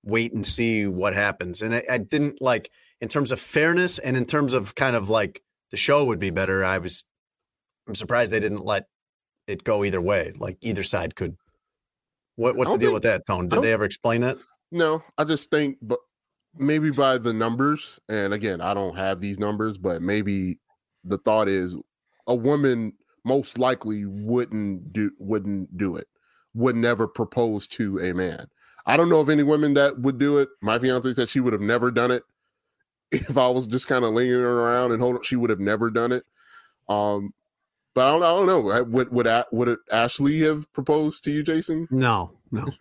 [0.03, 1.63] wait and see what happens.
[1.63, 5.09] And I, I didn't like in terms of fairness and in terms of kind of
[5.09, 6.65] like the show would be better.
[6.65, 7.05] I was,
[7.87, 8.87] I'm surprised they didn't let
[9.53, 10.33] it go either way.
[10.37, 11.37] Like either side could.
[12.37, 13.49] What, what's the deal think- with that, Tone?
[13.49, 14.39] Did they ever explain it?
[14.71, 15.99] No, I just think, but
[16.57, 20.59] maybe by the numbers, and again, I don't have these numbers, but maybe
[21.05, 21.77] the thought is
[22.27, 22.95] a woman
[23.25, 26.09] most likely wouldn't do wouldn't do it.
[26.55, 28.47] would never propose to a man.
[28.87, 30.49] I don't know of any women that would do it.
[30.61, 32.23] My fiance said she would have never done it.
[33.13, 36.13] If I was just kind of lingering around and hold, she would have never done
[36.13, 36.25] it.
[36.89, 37.35] Um,
[37.95, 38.85] but I don't, I don't know.
[38.85, 41.89] Would would would it Ashley have proposed to you, Jason?
[41.91, 42.73] No, no,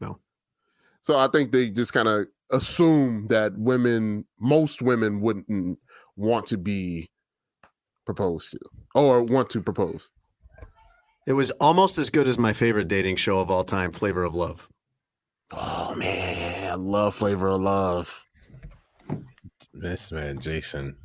[0.00, 0.20] no.
[1.00, 5.78] So I think they just kind of assume that women, most women, wouldn't
[6.16, 7.10] want to be
[8.06, 8.58] proposed to
[8.94, 10.10] or want to propose.
[11.26, 14.34] It was almost as good as my favorite dating show of all time, Flavor of
[14.34, 14.68] Love.
[15.50, 18.24] Oh man, I love Flavor of Love.
[19.72, 20.96] This man, Jason.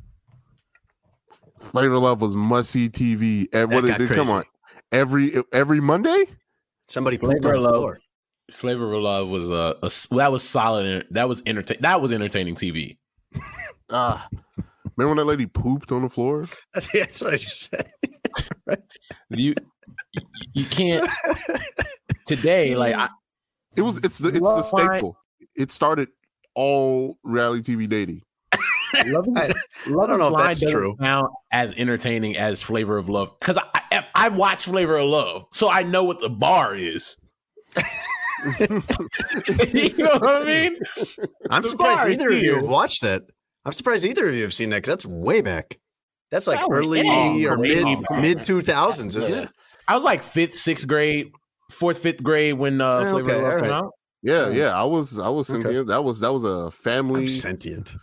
[1.60, 3.46] Flavor Love was must see TV.
[3.52, 4.44] And what did come on
[4.92, 6.24] every every Monday?
[6.88, 7.80] Somebody Flavor on of the Love.
[7.80, 7.98] floor.
[8.50, 11.06] Flavor of Love was uh, a s- that was solid.
[11.10, 11.78] That was entertain.
[11.80, 12.96] That was entertaining TV.
[13.92, 14.28] Ah,
[14.96, 16.46] remember when that lady pooped on the floor?
[16.72, 17.90] That's, that's what I just said.
[19.30, 19.52] You
[20.12, 20.22] you,
[20.54, 21.10] you can't
[22.24, 22.76] today.
[22.76, 23.08] Like I,
[23.76, 24.60] It was it's the it's the Well, I-
[24.92, 25.16] staple.
[25.56, 26.08] It started
[26.54, 28.22] all reality TV dating.
[29.06, 29.52] Love, is- I-
[29.90, 30.94] Love don't know is if that's doesn't true.
[31.00, 35.46] Sound as entertaining as Flavor of Love because I, I I watched Flavor of Love,
[35.52, 37.16] so I know what the bar is.
[38.60, 40.78] you know what I mean?
[41.50, 43.22] I'm The surprised bar is either of you have watched that.
[43.64, 45.78] I'm surprised either of you have seen that because that's way back.
[46.30, 47.60] That's like That early way or back.
[47.62, 49.42] mid mid two thousands, isn't Yeah.
[49.42, 49.48] it?
[49.88, 51.32] I was like fifth, sixth grade,
[51.70, 53.90] fourth, fifth grade when uh, Yeah, Flavor okay, of Love came out.
[54.22, 54.50] Yeah, Oh.
[54.50, 54.80] yeah.
[54.80, 55.62] I was I was Okay.
[55.62, 55.88] sentient.
[55.88, 57.22] That was that was a family.
[57.22, 57.94] I'm sentient.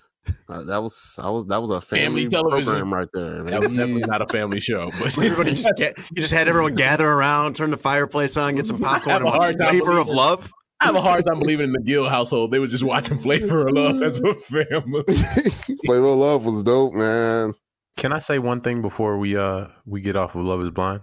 [0.49, 2.65] Uh, that was I was that was a Family family, television.
[2.65, 3.43] program right there.
[3.43, 3.78] That was baby.
[3.78, 7.55] definitely not a family show, but Everybody just get, you just had everyone gather around,
[7.55, 10.51] turn the fireplace on, get some popcorn, and watch Flavor of believing- Love.
[10.80, 12.51] I have a hard time believing in the Gill household.
[12.51, 15.03] They were just watching Flavor of Love as a family.
[15.88, 17.55] Flavor of Love was dope, man.
[17.95, 21.01] Can I say one thing before we uh we get off of Love Is Blind?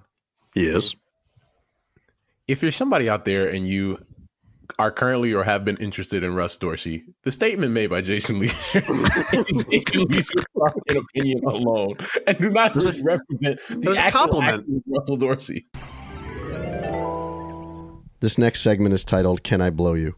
[0.54, 0.94] Yes.
[2.46, 3.98] If you're somebody out there and you
[4.78, 8.48] are currently or have been interested in Russ Dorsey, the statement made by Jason Lee,
[8.72, 8.84] Jason
[9.68, 10.22] Lee
[10.88, 11.96] an opinion alone
[12.26, 14.60] and do not was represent the actual compliment.
[14.60, 15.66] acting of Russell Dorsey.
[18.20, 20.16] This next segment is titled "Can I Blow You?"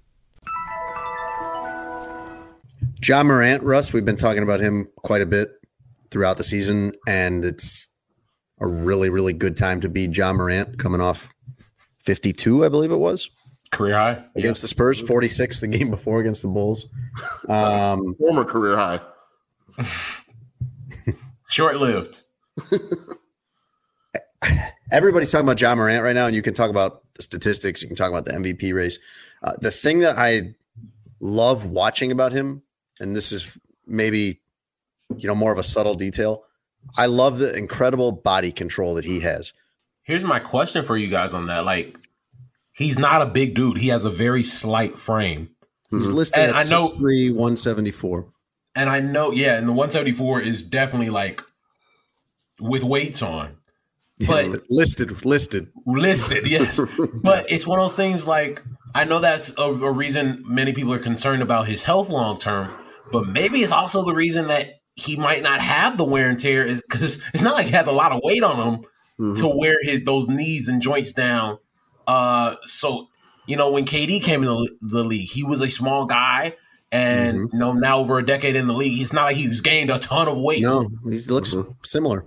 [3.04, 5.50] Ja Morant, Russ, we've been talking about him quite a bit
[6.10, 7.88] throughout the season, and it's
[8.60, 11.28] a really, really good time to be Ja Morant coming off
[12.04, 13.28] 52, I believe it was,
[13.76, 14.24] Career high.
[14.34, 16.86] against the Spurs, 46 the game before against the Bulls.
[17.48, 19.00] Um, Former career high.
[21.48, 22.22] Short lived.
[24.90, 27.88] everybody's talking about Ja Morant right now, and you can talk about the statistics, you
[27.88, 28.98] can talk about the MVP race.
[29.42, 30.54] Uh, the thing that I
[31.20, 32.62] love watching about him,
[32.98, 33.50] and this is
[33.86, 34.40] maybe
[35.16, 36.44] you know more of a subtle detail,
[36.96, 39.52] I love the incredible body control that he has.
[40.02, 41.64] Here's my question for you guys on that.
[41.64, 41.98] Like,
[42.76, 43.78] he's not a big dude.
[43.78, 45.50] He has a very slight frame.
[45.90, 48.26] He's listed And at I know- 6'3", 174.
[48.74, 51.42] And I know, yeah, and the 174 is definitely like
[52.60, 53.56] with weights on.
[54.26, 55.68] But Yeah, listed, listed.
[55.86, 56.80] listed, yes.
[57.22, 58.62] but it's one of those things like
[58.94, 62.70] I know that's a, a reason many people are concerned about his health long term,
[63.12, 66.64] but maybe it's also the reason that he might not have the wear and tear
[66.64, 68.84] is because it's not like he has a lot of weight on him
[69.18, 69.40] Mm-hmm.
[69.40, 71.56] to wear his those knees and joints down.
[72.06, 73.08] Uh, so
[73.46, 76.54] you know when KD came into the league, he was a small guy,
[76.92, 77.54] and Mm-hmm.
[77.54, 79.98] you know now over a decade in the league, it's not like he's gained a
[79.98, 80.62] ton of weight.
[80.62, 82.24] No, he looks similar.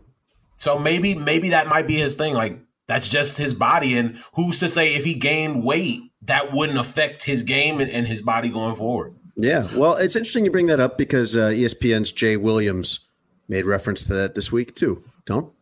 [0.57, 2.33] So maybe maybe that might be his thing.
[2.33, 6.77] Like that's just his body, and who's to say if he gained weight that wouldn't
[6.77, 9.15] affect his game and, and his body going forward?
[9.37, 12.99] Yeah, well, it's interesting you bring that up because uh, ESPN's Jay Williams
[13.47, 15.01] made reference to that this week too.
[15.25, 15.53] Don't?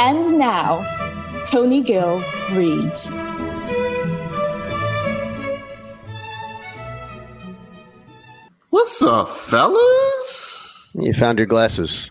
[0.00, 0.80] And now,
[1.46, 2.22] Tony Gill
[2.52, 3.12] reads.
[8.70, 10.90] What's up, fellas?
[10.98, 12.10] You found your glasses.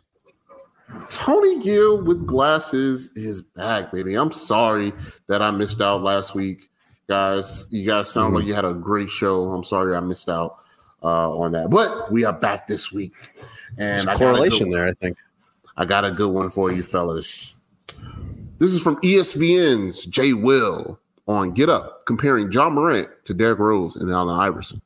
[1.10, 4.16] Tony Gill with glasses is back, baby.
[4.16, 4.94] I'm sorry
[5.28, 6.70] that I missed out last week,
[7.08, 7.68] guys.
[7.70, 9.52] You guys sound like you had a great show.
[9.52, 10.58] I'm sorry I missed out
[11.04, 13.14] uh, on that, but we are back this week,
[13.78, 14.78] and There's I a a correlation one.
[14.78, 15.18] there, I think.
[15.76, 17.58] I got a good one for you, fellas.
[18.64, 20.97] This is from ESPN's Jay Will
[21.28, 24.82] on Get Up, comparing Ja Morant to Derrick Rose and Allen Iverson.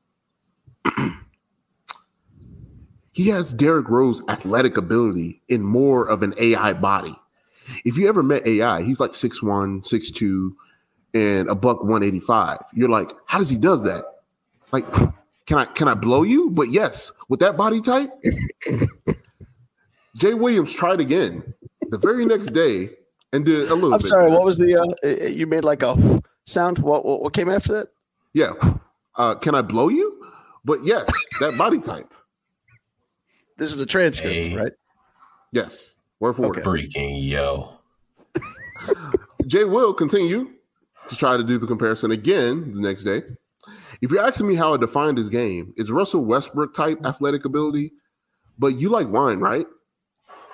[3.11, 7.15] he has Derrick Rose athletic ability in more of an AI body.
[7.85, 10.55] If you ever met AI, he's like 6'1, 6'2,
[11.13, 12.57] and a buck 185.
[12.73, 14.05] You're like, how does he does that?
[14.71, 14.91] Like,
[15.45, 16.49] can I can I blow you?
[16.49, 18.09] But yes, with that body type,
[20.15, 21.53] Jay Williams tried again.
[21.89, 22.89] The very next day,
[23.33, 23.93] and did a little.
[23.93, 24.31] I'm bit sorry.
[24.31, 24.79] What was the?
[25.03, 26.79] Uh, you made like a sound.
[26.79, 27.87] What, what what came after that?
[28.33, 28.51] Yeah.
[29.15, 30.23] Uh, can I blow you?
[30.63, 31.09] But yes,
[31.39, 32.13] that body type.
[33.57, 34.55] This is a transcript, Hey.
[34.55, 34.71] right?
[35.51, 35.95] Yes.
[36.19, 36.57] Word for word.
[36.57, 37.73] Freaking yo.
[39.47, 40.49] Jay will continue
[41.07, 43.23] to try to do the comparison again the next day.
[44.01, 47.93] If you're asking me how I defined his game, it's Russell Westbrook type athletic ability,
[48.59, 49.65] but you like wine, right?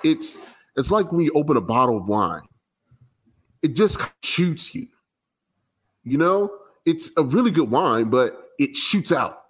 [0.02, 0.38] It's
[0.76, 2.42] it's like when you open a bottle of wine.
[3.64, 4.86] It just shoots you.
[6.04, 6.52] You know,
[6.84, 9.40] it's a really good wine, but it shoots out.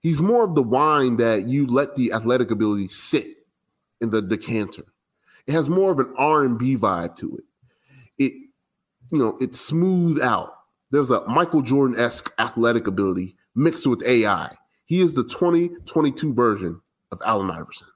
[0.00, 3.26] He's more of the wine that you let the athletic ability sit
[4.00, 4.86] in the decanter.
[5.46, 7.44] It has more of an R&B vibe to it
[8.20, 8.32] it
[9.10, 10.52] you know it's smooth out
[10.92, 14.54] there's a michael jordan-esque athletic ability mixed with ai
[14.84, 17.88] he is the 2022 version of allen iverson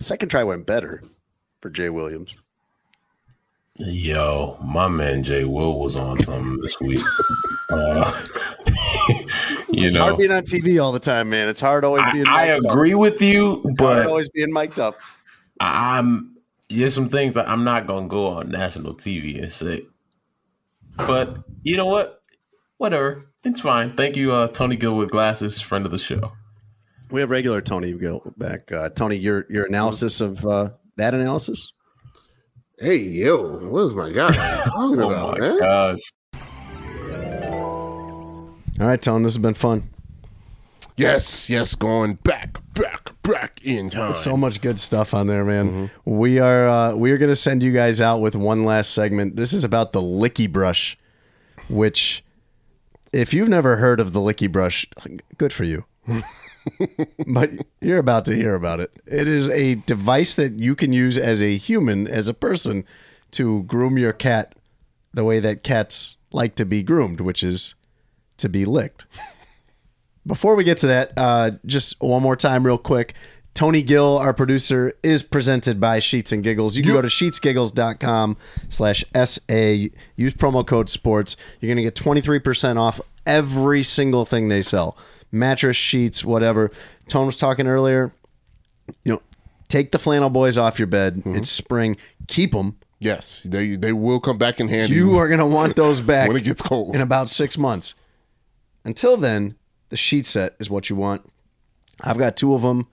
[0.00, 1.02] second try went better
[1.62, 2.34] for Jay Williams.
[3.78, 6.98] Yo, my man Jay Will was on something this week.
[7.70, 8.12] Uh,
[9.70, 11.48] you It's know, hard being on TV all the time, man.
[11.48, 12.26] It's hard always being.
[12.26, 12.72] I mic'd up.
[12.72, 14.98] agree with you, It's but always being mic'd up.
[15.58, 16.36] I'm
[16.68, 19.86] there's some things that I'm not gonna go on national TV and say.
[20.96, 22.20] But you know what?
[22.76, 23.26] Whatever.
[23.44, 23.96] It's fine.
[23.96, 26.32] Thank you, uh, Tony Gill with glasses, friend of the show.
[27.10, 28.70] We have regular Tony Gill back.
[28.70, 31.72] Uh, Tony, your your analysis of uh, that analysis.
[32.78, 34.30] hey yo what is my guy
[34.64, 35.98] talking Oh about my man gosh.
[38.80, 39.90] All right, Tone, this has been fun.
[40.96, 45.90] yes yes going back back back in time So much good stuff on there, man.
[46.04, 49.36] We are uh, we are going to send you guys out with one last segment.
[49.36, 50.98] This is about the Licki Brush,
[51.68, 52.24] which,
[53.12, 54.86] if you've never heard of the Licki Brush,
[55.38, 55.84] good for you.
[57.26, 57.50] but
[57.80, 58.90] you're about to hear about it.
[59.06, 62.84] It is a device that you can use as a human, as a person,
[63.32, 64.54] to groom your cat
[65.12, 67.74] the way that cats like to be groomed, which is
[68.38, 69.06] to be licked.
[70.26, 73.14] Before we get to that, uh, just one more time, real quick.
[73.54, 76.74] Tony Gill, our producer, is presented by Sheets and Giggles.
[76.74, 78.36] You can go to sheetsgiggles.com
[78.70, 79.90] slash SA.
[80.16, 81.36] Use promo code SPORTS.
[81.60, 84.96] You're going to get 23% off every single thing they sell.
[85.32, 86.70] Mattress, sheets, whatever.
[87.08, 88.12] Tone was talking earlier.
[89.04, 89.22] You know,
[89.68, 91.22] take the flannel boys off your bed.
[91.24, 91.96] It's spring.
[92.28, 92.76] Keep them.
[93.00, 96.28] yes they they will come back in handy You are going to want those back
[96.28, 97.94] when it gets cold in about six months.
[98.84, 99.56] Until then,
[99.88, 101.28] the sheet set is what you want.
[102.00, 102.88] I've got two of them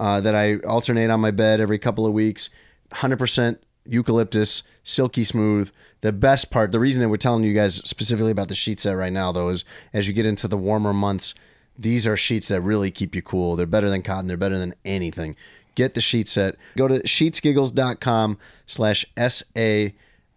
[0.00, 2.50] uh, that I alternate on my bed every couple of weeks.
[2.92, 5.70] 100% eucalyptus, silky smooth.
[6.00, 8.92] The best part, the reason that we're telling you guys specifically about the sheet set
[8.96, 11.34] right now, though, is as you get into the warmer months,
[11.78, 13.56] these are sheets that really keep you cool.
[13.56, 14.28] They're better than cotton.
[14.28, 15.36] They're better than anything.
[15.74, 16.56] Get the sheet set.
[16.76, 19.88] Go to sheetsgiggles.com slash SA.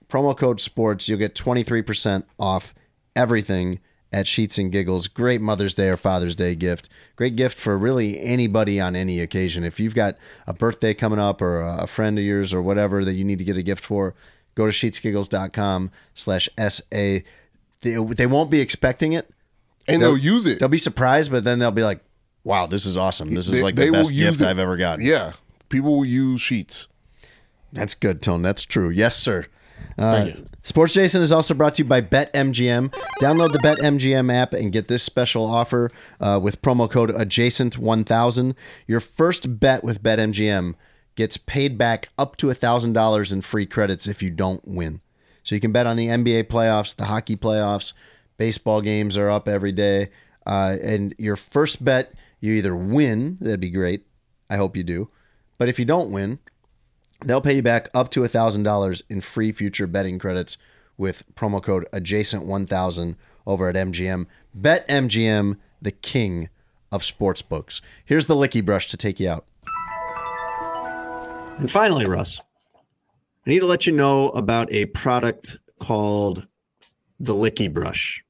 [0.10, 1.08] Promo code sports.
[1.08, 2.74] You'll get 23% off
[3.16, 3.80] everything
[4.12, 5.08] at Sheets and Giggles.
[5.08, 6.90] Great Mother's Day or Father's Day gift.
[7.16, 9.64] Great gift for really anybody on any occasion.
[9.64, 13.14] If you've got a birthday coming up or a friend of yours or whatever that
[13.14, 14.16] you need to get a gift for,
[14.56, 16.86] go to sheetsgiggles.com slash SA.
[16.92, 17.24] They,
[17.82, 19.30] they won't be expecting it.
[19.88, 22.02] And they'll use it They'll be surprised, but then they'll be like,
[22.44, 23.34] wow, this is awesome.
[23.34, 24.46] This is They- like the best gift it.
[24.48, 25.06] I've ever gotten.
[25.06, 25.34] yeah
[25.70, 26.88] people will use sheets
[27.74, 28.42] That's good, Tone.
[28.42, 28.90] That's true.
[28.90, 29.46] Yes, sir.
[29.98, 30.30] Uh,
[30.64, 32.94] Sports Adjacent is also brought to you by BetMGM.
[33.22, 38.56] Download the BetMGM app and get this special offer uh, with promo code adjacent1000.
[38.88, 40.76] Your first bet with BetMGM
[41.16, 45.02] gets paid back up to $1,000 in free credits if you don't win.
[45.44, 47.94] So you can bet on the NBA playoffs, the hockey playoffs,
[48.38, 50.10] baseball games are up every day.
[50.46, 54.06] Uh, and your first bet, you either win, that'd be great.
[54.50, 55.10] I hope you do.
[55.58, 56.40] But if you don't win,
[57.26, 60.58] They'll pay you back up to $1,000 in free future betting credits
[60.98, 63.16] with promo code adjacent1000
[63.46, 64.28] over at MGM.
[64.54, 66.50] Bet MGM, the king
[66.92, 67.82] of sports books.
[68.06, 69.46] Here's the licki brush to take you out.
[71.58, 72.40] And finally, Russ,
[73.46, 76.48] I need to let you know about a product called
[77.20, 78.24] the Licki Brush.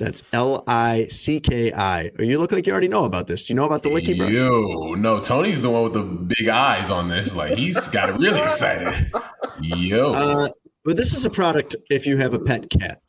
[0.00, 2.10] That's L I C K I.
[2.18, 3.46] You look like you already know about this.
[3.46, 4.32] Do you know about the Licki Brush?
[4.32, 7.36] Yo, no, Tony's the one with the big eyes on this.
[7.36, 9.12] Like he's got it really excited.
[9.60, 10.48] Yo, Uh,
[10.86, 13.02] but this is a product if you have a pet cat.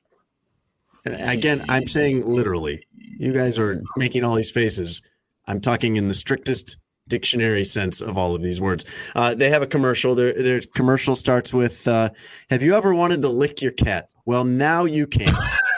[1.05, 2.83] Again, I'm saying literally.
[3.17, 5.01] You guys are making all these faces.
[5.47, 6.75] I'm talking in the strictest
[7.07, 8.83] dictionary sense of all of these words.
[9.15, 10.13] Uh, they have a commercial.
[10.13, 12.09] Their, their commercial starts with uh,
[12.49, 14.09] Have you ever wanted to lick your cat?
[14.25, 15.33] Well, now you can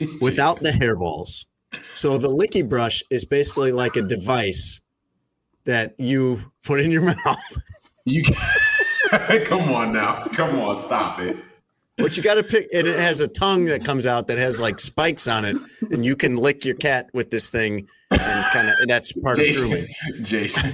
[0.20, 1.44] without the hairballs.
[1.94, 4.80] So the licki brush is basically like a device
[5.64, 7.58] that you put in your mouth
[8.04, 8.22] You
[9.44, 10.24] come on now.
[10.32, 11.36] Come on, stop it.
[11.96, 14.60] But you got to pick, and it has a tongue that comes out that has
[14.60, 15.56] like spikes on it,
[15.90, 19.64] and you can lick your cat with this thing, and kind of, that's part Jason,
[19.64, 20.24] of grooming.
[20.24, 20.72] Jason.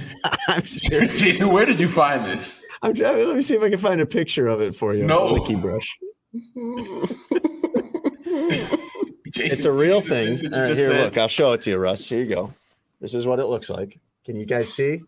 [1.17, 2.63] Jason, where did you find this?
[2.83, 3.25] I'm trying.
[3.25, 5.07] Let me see if I can find a picture of it for you.
[5.07, 5.33] No.
[5.33, 5.97] licky brush.
[9.35, 10.37] Jason, It's a real thing.
[10.37, 11.03] things that you All right, just here, said.
[11.03, 11.17] look.
[11.17, 12.07] I'll show it to you, Russ.
[12.09, 12.53] Here you go.
[13.01, 13.99] This is what it looks like.
[14.25, 15.01] Can you guys see?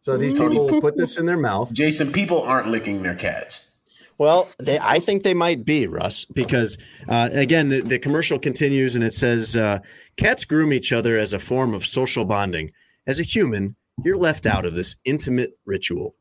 [0.00, 1.72] So these people will put this in their mouth.
[1.72, 3.70] Jason, people aren't licking their cats.
[4.16, 6.78] Well, they, I think they might be Russ because
[7.08, 9.80] uh, again, the, the commercial continues and it says, uh,
[10.16, 12.70] "Cats groom each other as a form of social bonding.
[13.06, 16.16] As a human, you're left out of this intimate ritual."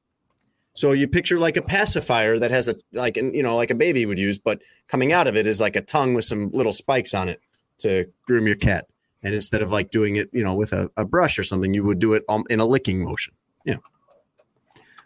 [0.80, 3.76] So you picture like a pacifier that has a like an, you know like a
[3.76, 6.72] baby would use, but coming out of it is like a tongue with some little
[6.72, 7.42] spikes on it
[7.80, 8.88] to groom your cat.
[9.22, 11.84] And instead of like doing it, you know, with a, a brush or something, you
[11.84, 13.34] would do it um, in a licking motion.
[13.66, 13.80] Yeah.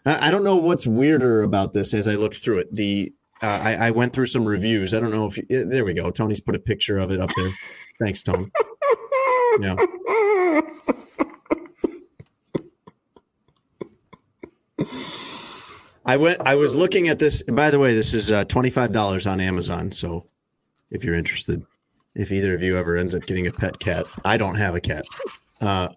[0.06, 2.72] I I don't know what's weirder about this as I looked through it.
[2.72, 3.12] The
[3.42, 4.94] uh, I, I went through some reviews.
[4.94, 6.12] I don't know if you, there we go.
[6.12, 7.50] Tony's put a picture of it up there.
[8.00, 8.46] Thanks, Tony.
[9.60, 9.74] Yeah.
[16.04, 16.40] I went.
[16.44, 17.42] I was looking at this.
[17.42, 19.92] By the way, this is uh, twenty five dollars on Amazon.
[19.92, 20.26] So,
[20.90, 21.64] if you're interested,
[22.14, 24.80] if either of you ever ends up getting a pet cat, I don't have a
[24.80, 25.04] cat.
[25.60, 25.88] Uh,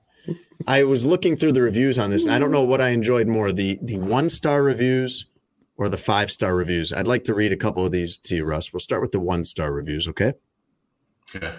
[0.65, 2.27] I was looking through the reviews on this.
[2.27, 5.25] I don't know what I enjoyed more the the one star reviews
[5.77, 6.91] or the five star reviews.
[6.91, 8.73] I'd like to read a couple of these to you, Russ.
[8.73, 10.33] We'll start with the one star reviews, okay?
[11.35, 11.53] Okay.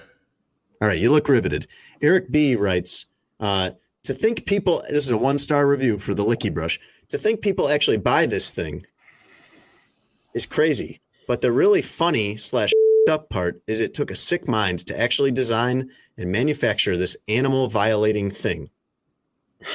[0.80, 1.66] All right, you look riveted.
[2.01, 3.07] Eric B writes,
[3.40, 3.72] uh,
[4.05, 6.78] to think people, this is a one star review for the Licki Brush,
[7.09, 8.86] to think people actually buy this thing
[10.34, 11.00] is crazy.
[11.26, 12.72] But the really funny slash
[13.09, 17.68] up part is it took a sick mind to actually design and manufacture this animal
[17.68, 18.70] violating thing.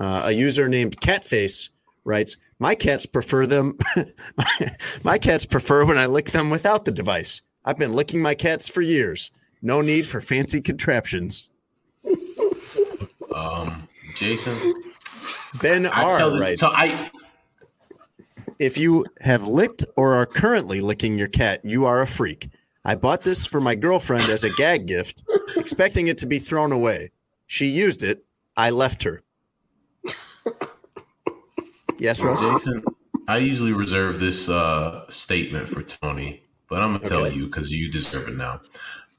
[0.00, 1.70] Uh, a user named Catface
[2.04, 3.76] writes, "My cats prefer them.
[5.02, 7.40] my cats prefer when I lick them without the device.
[7.64, 9.32] I've been licking my cats for years.
[9.60, 11.50] No need for fancy contraptions."
[13.34, 14.56] Um, Jason,
[15.60, 16.40] Ben I R tell this.
[16.40, 17.10] writes, So I,
[18.58, 22.48] "If you have licked or are currently licking your cat, you are a freak.
[22.84, 25.22] I bought this for my girlfriend as a gag gift,
[25.56, 27.10] expecting it to be thrown away.
[27.46, 28.24] She used it.
[28.56, 29.22] I left her."
[31.98, 32.40] Yes, Russ.
[32.40, 32.84] Jason,
[33.26, 37.34] I usually reserve this uh, statement for Tony, but I'm gonna tell Okay.
[37.34, 38.60] you because you deserve it now.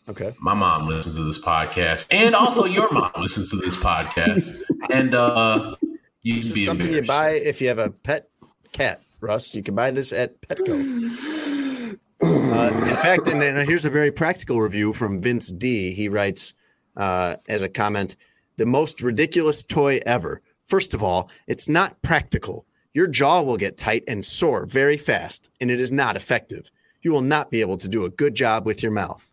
[0.08, 0.34] Okay.
[0.40, 5.14] My mom listens to this podcast, and also your mom listens to this podcast, and
[5.14, 5.76] uh,
[6.22, 8.30] you This is something you buy if you have a pet
[8.72, 9.56] cat, Russ.
[9.56, 11.98] You can buy this at Petco.
[12.22, 15.94] Uh, in fact, and then here's a very practical review from Vince D.
[15.94, 16.54] He writes
[16.98, 18.16] uh, as a comment
[18.58, 20.42] the most ridiculous toy ever.
[20.66, 22.66] First of all, it's not practical.
[22.94, 26.70] Your jaw will get tight and sore very fast, and it is not effective.
[27.02, 29.32] You will not be able to do a good job with your mouth.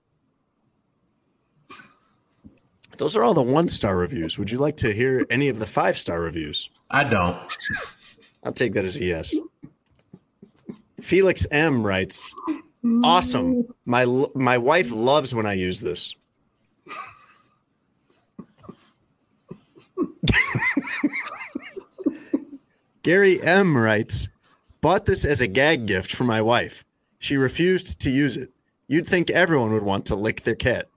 [2.98, 4.38] Those are all the one star reviews.
[4.38, 6.70] Would you like to hear any of the five star reviews?
[6.90, 7.38] I don't.
[8.44, 9.34] I'll take that as a yes.
[11.00, 12.34] Felix M writes,
[13.02, 13.74] "Awesome.
[13.84, 16.14] My my wife loves when I use this."
[23.02, 24.28] Gary M writes,
[24.80, 26.84] "Bought this as a gag gift for my wife.
[27.18, 28.52] She refused to use it.
[28.88, 30.88] You'd think everyone would want to lick their cat."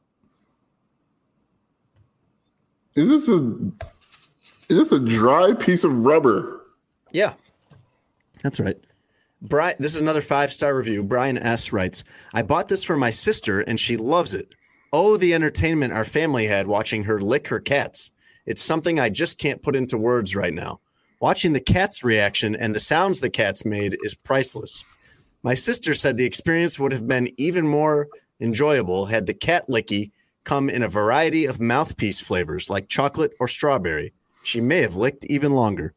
[2.95, 3.55] Is this a
[4.69, 6.61] is this a dry piece of rubber?
[7.11, 7.33] Yeah,
[8.43, 8.77] that's right.
[9.41, 11.03] Brian, this is another five star review.
[11.03, 12.03] Brian S writes,
[12.33, 14.53] "I bought this for my sister and she loves it.
[14.91, 18.11] Oh, the entertainment our family had watching her lick her cats.
[18.45, 20.81] It's something I just can't put into words right now.
[21.19, 24.83] Watching the cat's reaction and the sounds the cats made is priceless.
[25.43, 28.07] My sister said the experience would have been even more
[28.39, 30.11] enjoyable had the cat licky
[30.43, 34.13] come in a variety of mouthpiece flavors like chocolate or strawberry.
[34.49, 35.93] She may have licked even longer."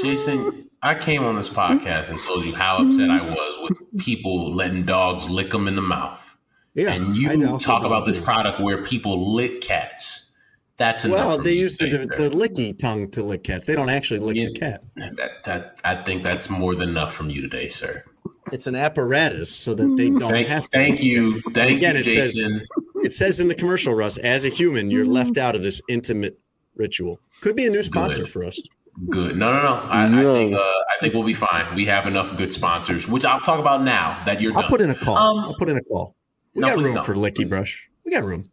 [0.00, 4.54] Jason, I came on this podcast and told you how upset I was with people
[4.54, 6.38] letting dogs lick them in the mouth.
[6.74, 10.32] Yeah, and you talk about this product where people lick cats.
[10.76, 13.66] That's enough Well, they use the, the licky tongue to lick cats.
[13.66, 14.82] They don't actually lick the cat.
[14.96, 18.04] That, that I think that's more than enough from you today, sir.
[18.52, 20.20] It's an apparatus so that they mm.
[20.20, 20.68] don't Thank, have to.
[20.70, 22.66] thank you, thank again, you, it says Jason.
[23.02, 26.38] It says in the commercial, Russ, as a human, you're left out of this intimate
[26.74, 27.20] ritual.
[27.40, 28.30] Could be a new sponsor Good.
[28.30, 28.60] for us.
[29.08, 29.36] Good.
[29.36, 29.74] No, no, no.
[29.88, 31.74] I, I think uh, I think we'll be fine.
[31.74, 34.70] We have enough good sponsors, which I'll talk about now that you're I'll done.
[34.70, 35.16] put in a call.
[35.16, 36.14] Um, I'll put in a call.
[36.54, 37.04] We no, got room don't.
[37.06, 37.88] for licki brush.
[38.04, 38.50] We got room.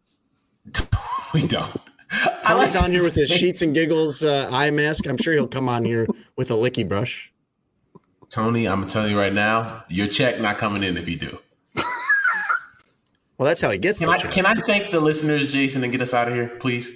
[1.34, 1.76] we don't.
[2.44, 5.08] Tony's like on here with his sheets and giggles uh, eye mask.
[5.08, 7.34] I'm sure he'll come on here with a licki brush.
[8.30, 11.40] Tony, I'm gonna tell you right now, your check not coming in if you do.
[13.38, 15.92] Well, that's how he gets Can the I can I thank the listeners, Jason, and
[15.92, 16.90] get us out of here, please?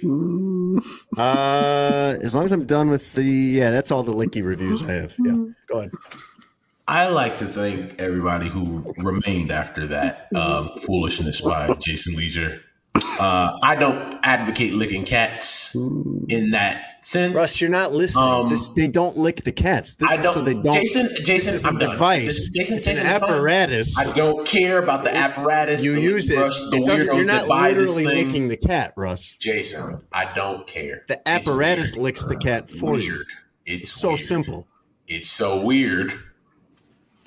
[1.16, 4.92] Uh, as long as I'm done with the yeah, that's all the licky reviews I
[4.92, 5.14] have.
[5.24, 5.36] Yeah,
[5.68, 5.92] go ahead.
[6.88, 12.60] I like to thank everybody who remained after that um, foolishness by Jason Lieser.
[12.96, 15.76] Uh, I don't advocate licking cats
[16.28, 17.34] in that sense.
[17.34, 18.24] Russ, you're not listening.
[18.24, 19.94] Um, this, they don't lick the cats.
[19.96, 20.34] This I don't.
[20.34, 20.74] so they don't.
[20.74, 21.90] Jason, this Jason, is a I'm done.
[21.92, 22.26] device.
[22.26, 23.98] This- Jason, it's Jason an apparatus.
[23.98, 25.84] I don't care about the apparatus.
[25.84, 26.36] you use it.
[26.36, 29.34] brush, the it you're not literally licking the cat, Russ.
[29.38, 31.04] Jason, I don't care.
[31.08, 32.02] The apparatus weird.
[32.02, 33.24] licks the cat for you.
[33.66, 34.20] It's so weird.
[34.20, 34.68] simple.
[35.08, 36.12] It's so weird.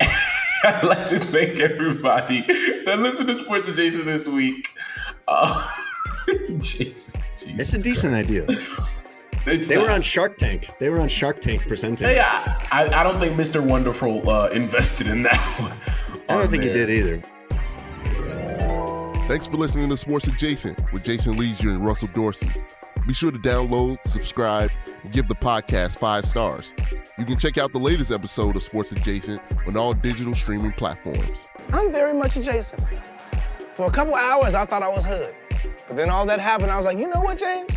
[0.00, 2.40] I'd like to thank everybody
[2.86, 4.68] that listened to Sports with Jason this week.
[5.28, 5.68] Uh,
[6.60, 7.20] Jason,
[7.58, 8.46] It's a decent idea.
[9.46, 10.68] It's They were on Shark Tank.
[10.78, 12.08] They were on Shark Tank presenting.
[12.08, 13.64] Hey, I, I, I don't think Mr.
[13.64, 15.72] Wonderful uh, invested in that one.
[16.28, 17.20] I don't on think he did either.
[19.28, 22.48] Thanks for listening to Sports Adjacent with Jason Lieser and Russell Dorsey.
[23.06, 24.70] Be sure to download, subscribe,
[25.04, 26.74] and give the podcast five stars.
[27.16, 31.46] You can check out the latest episode of Sports Adjacent on all digital streaming platforms.
[31.72, 32.82] I'm very much adjacent.
[33.76, 35.34] For a couple hours, I thought I was hood.
[35.86, 37.76] But then all that happened, I was like, you know what, James?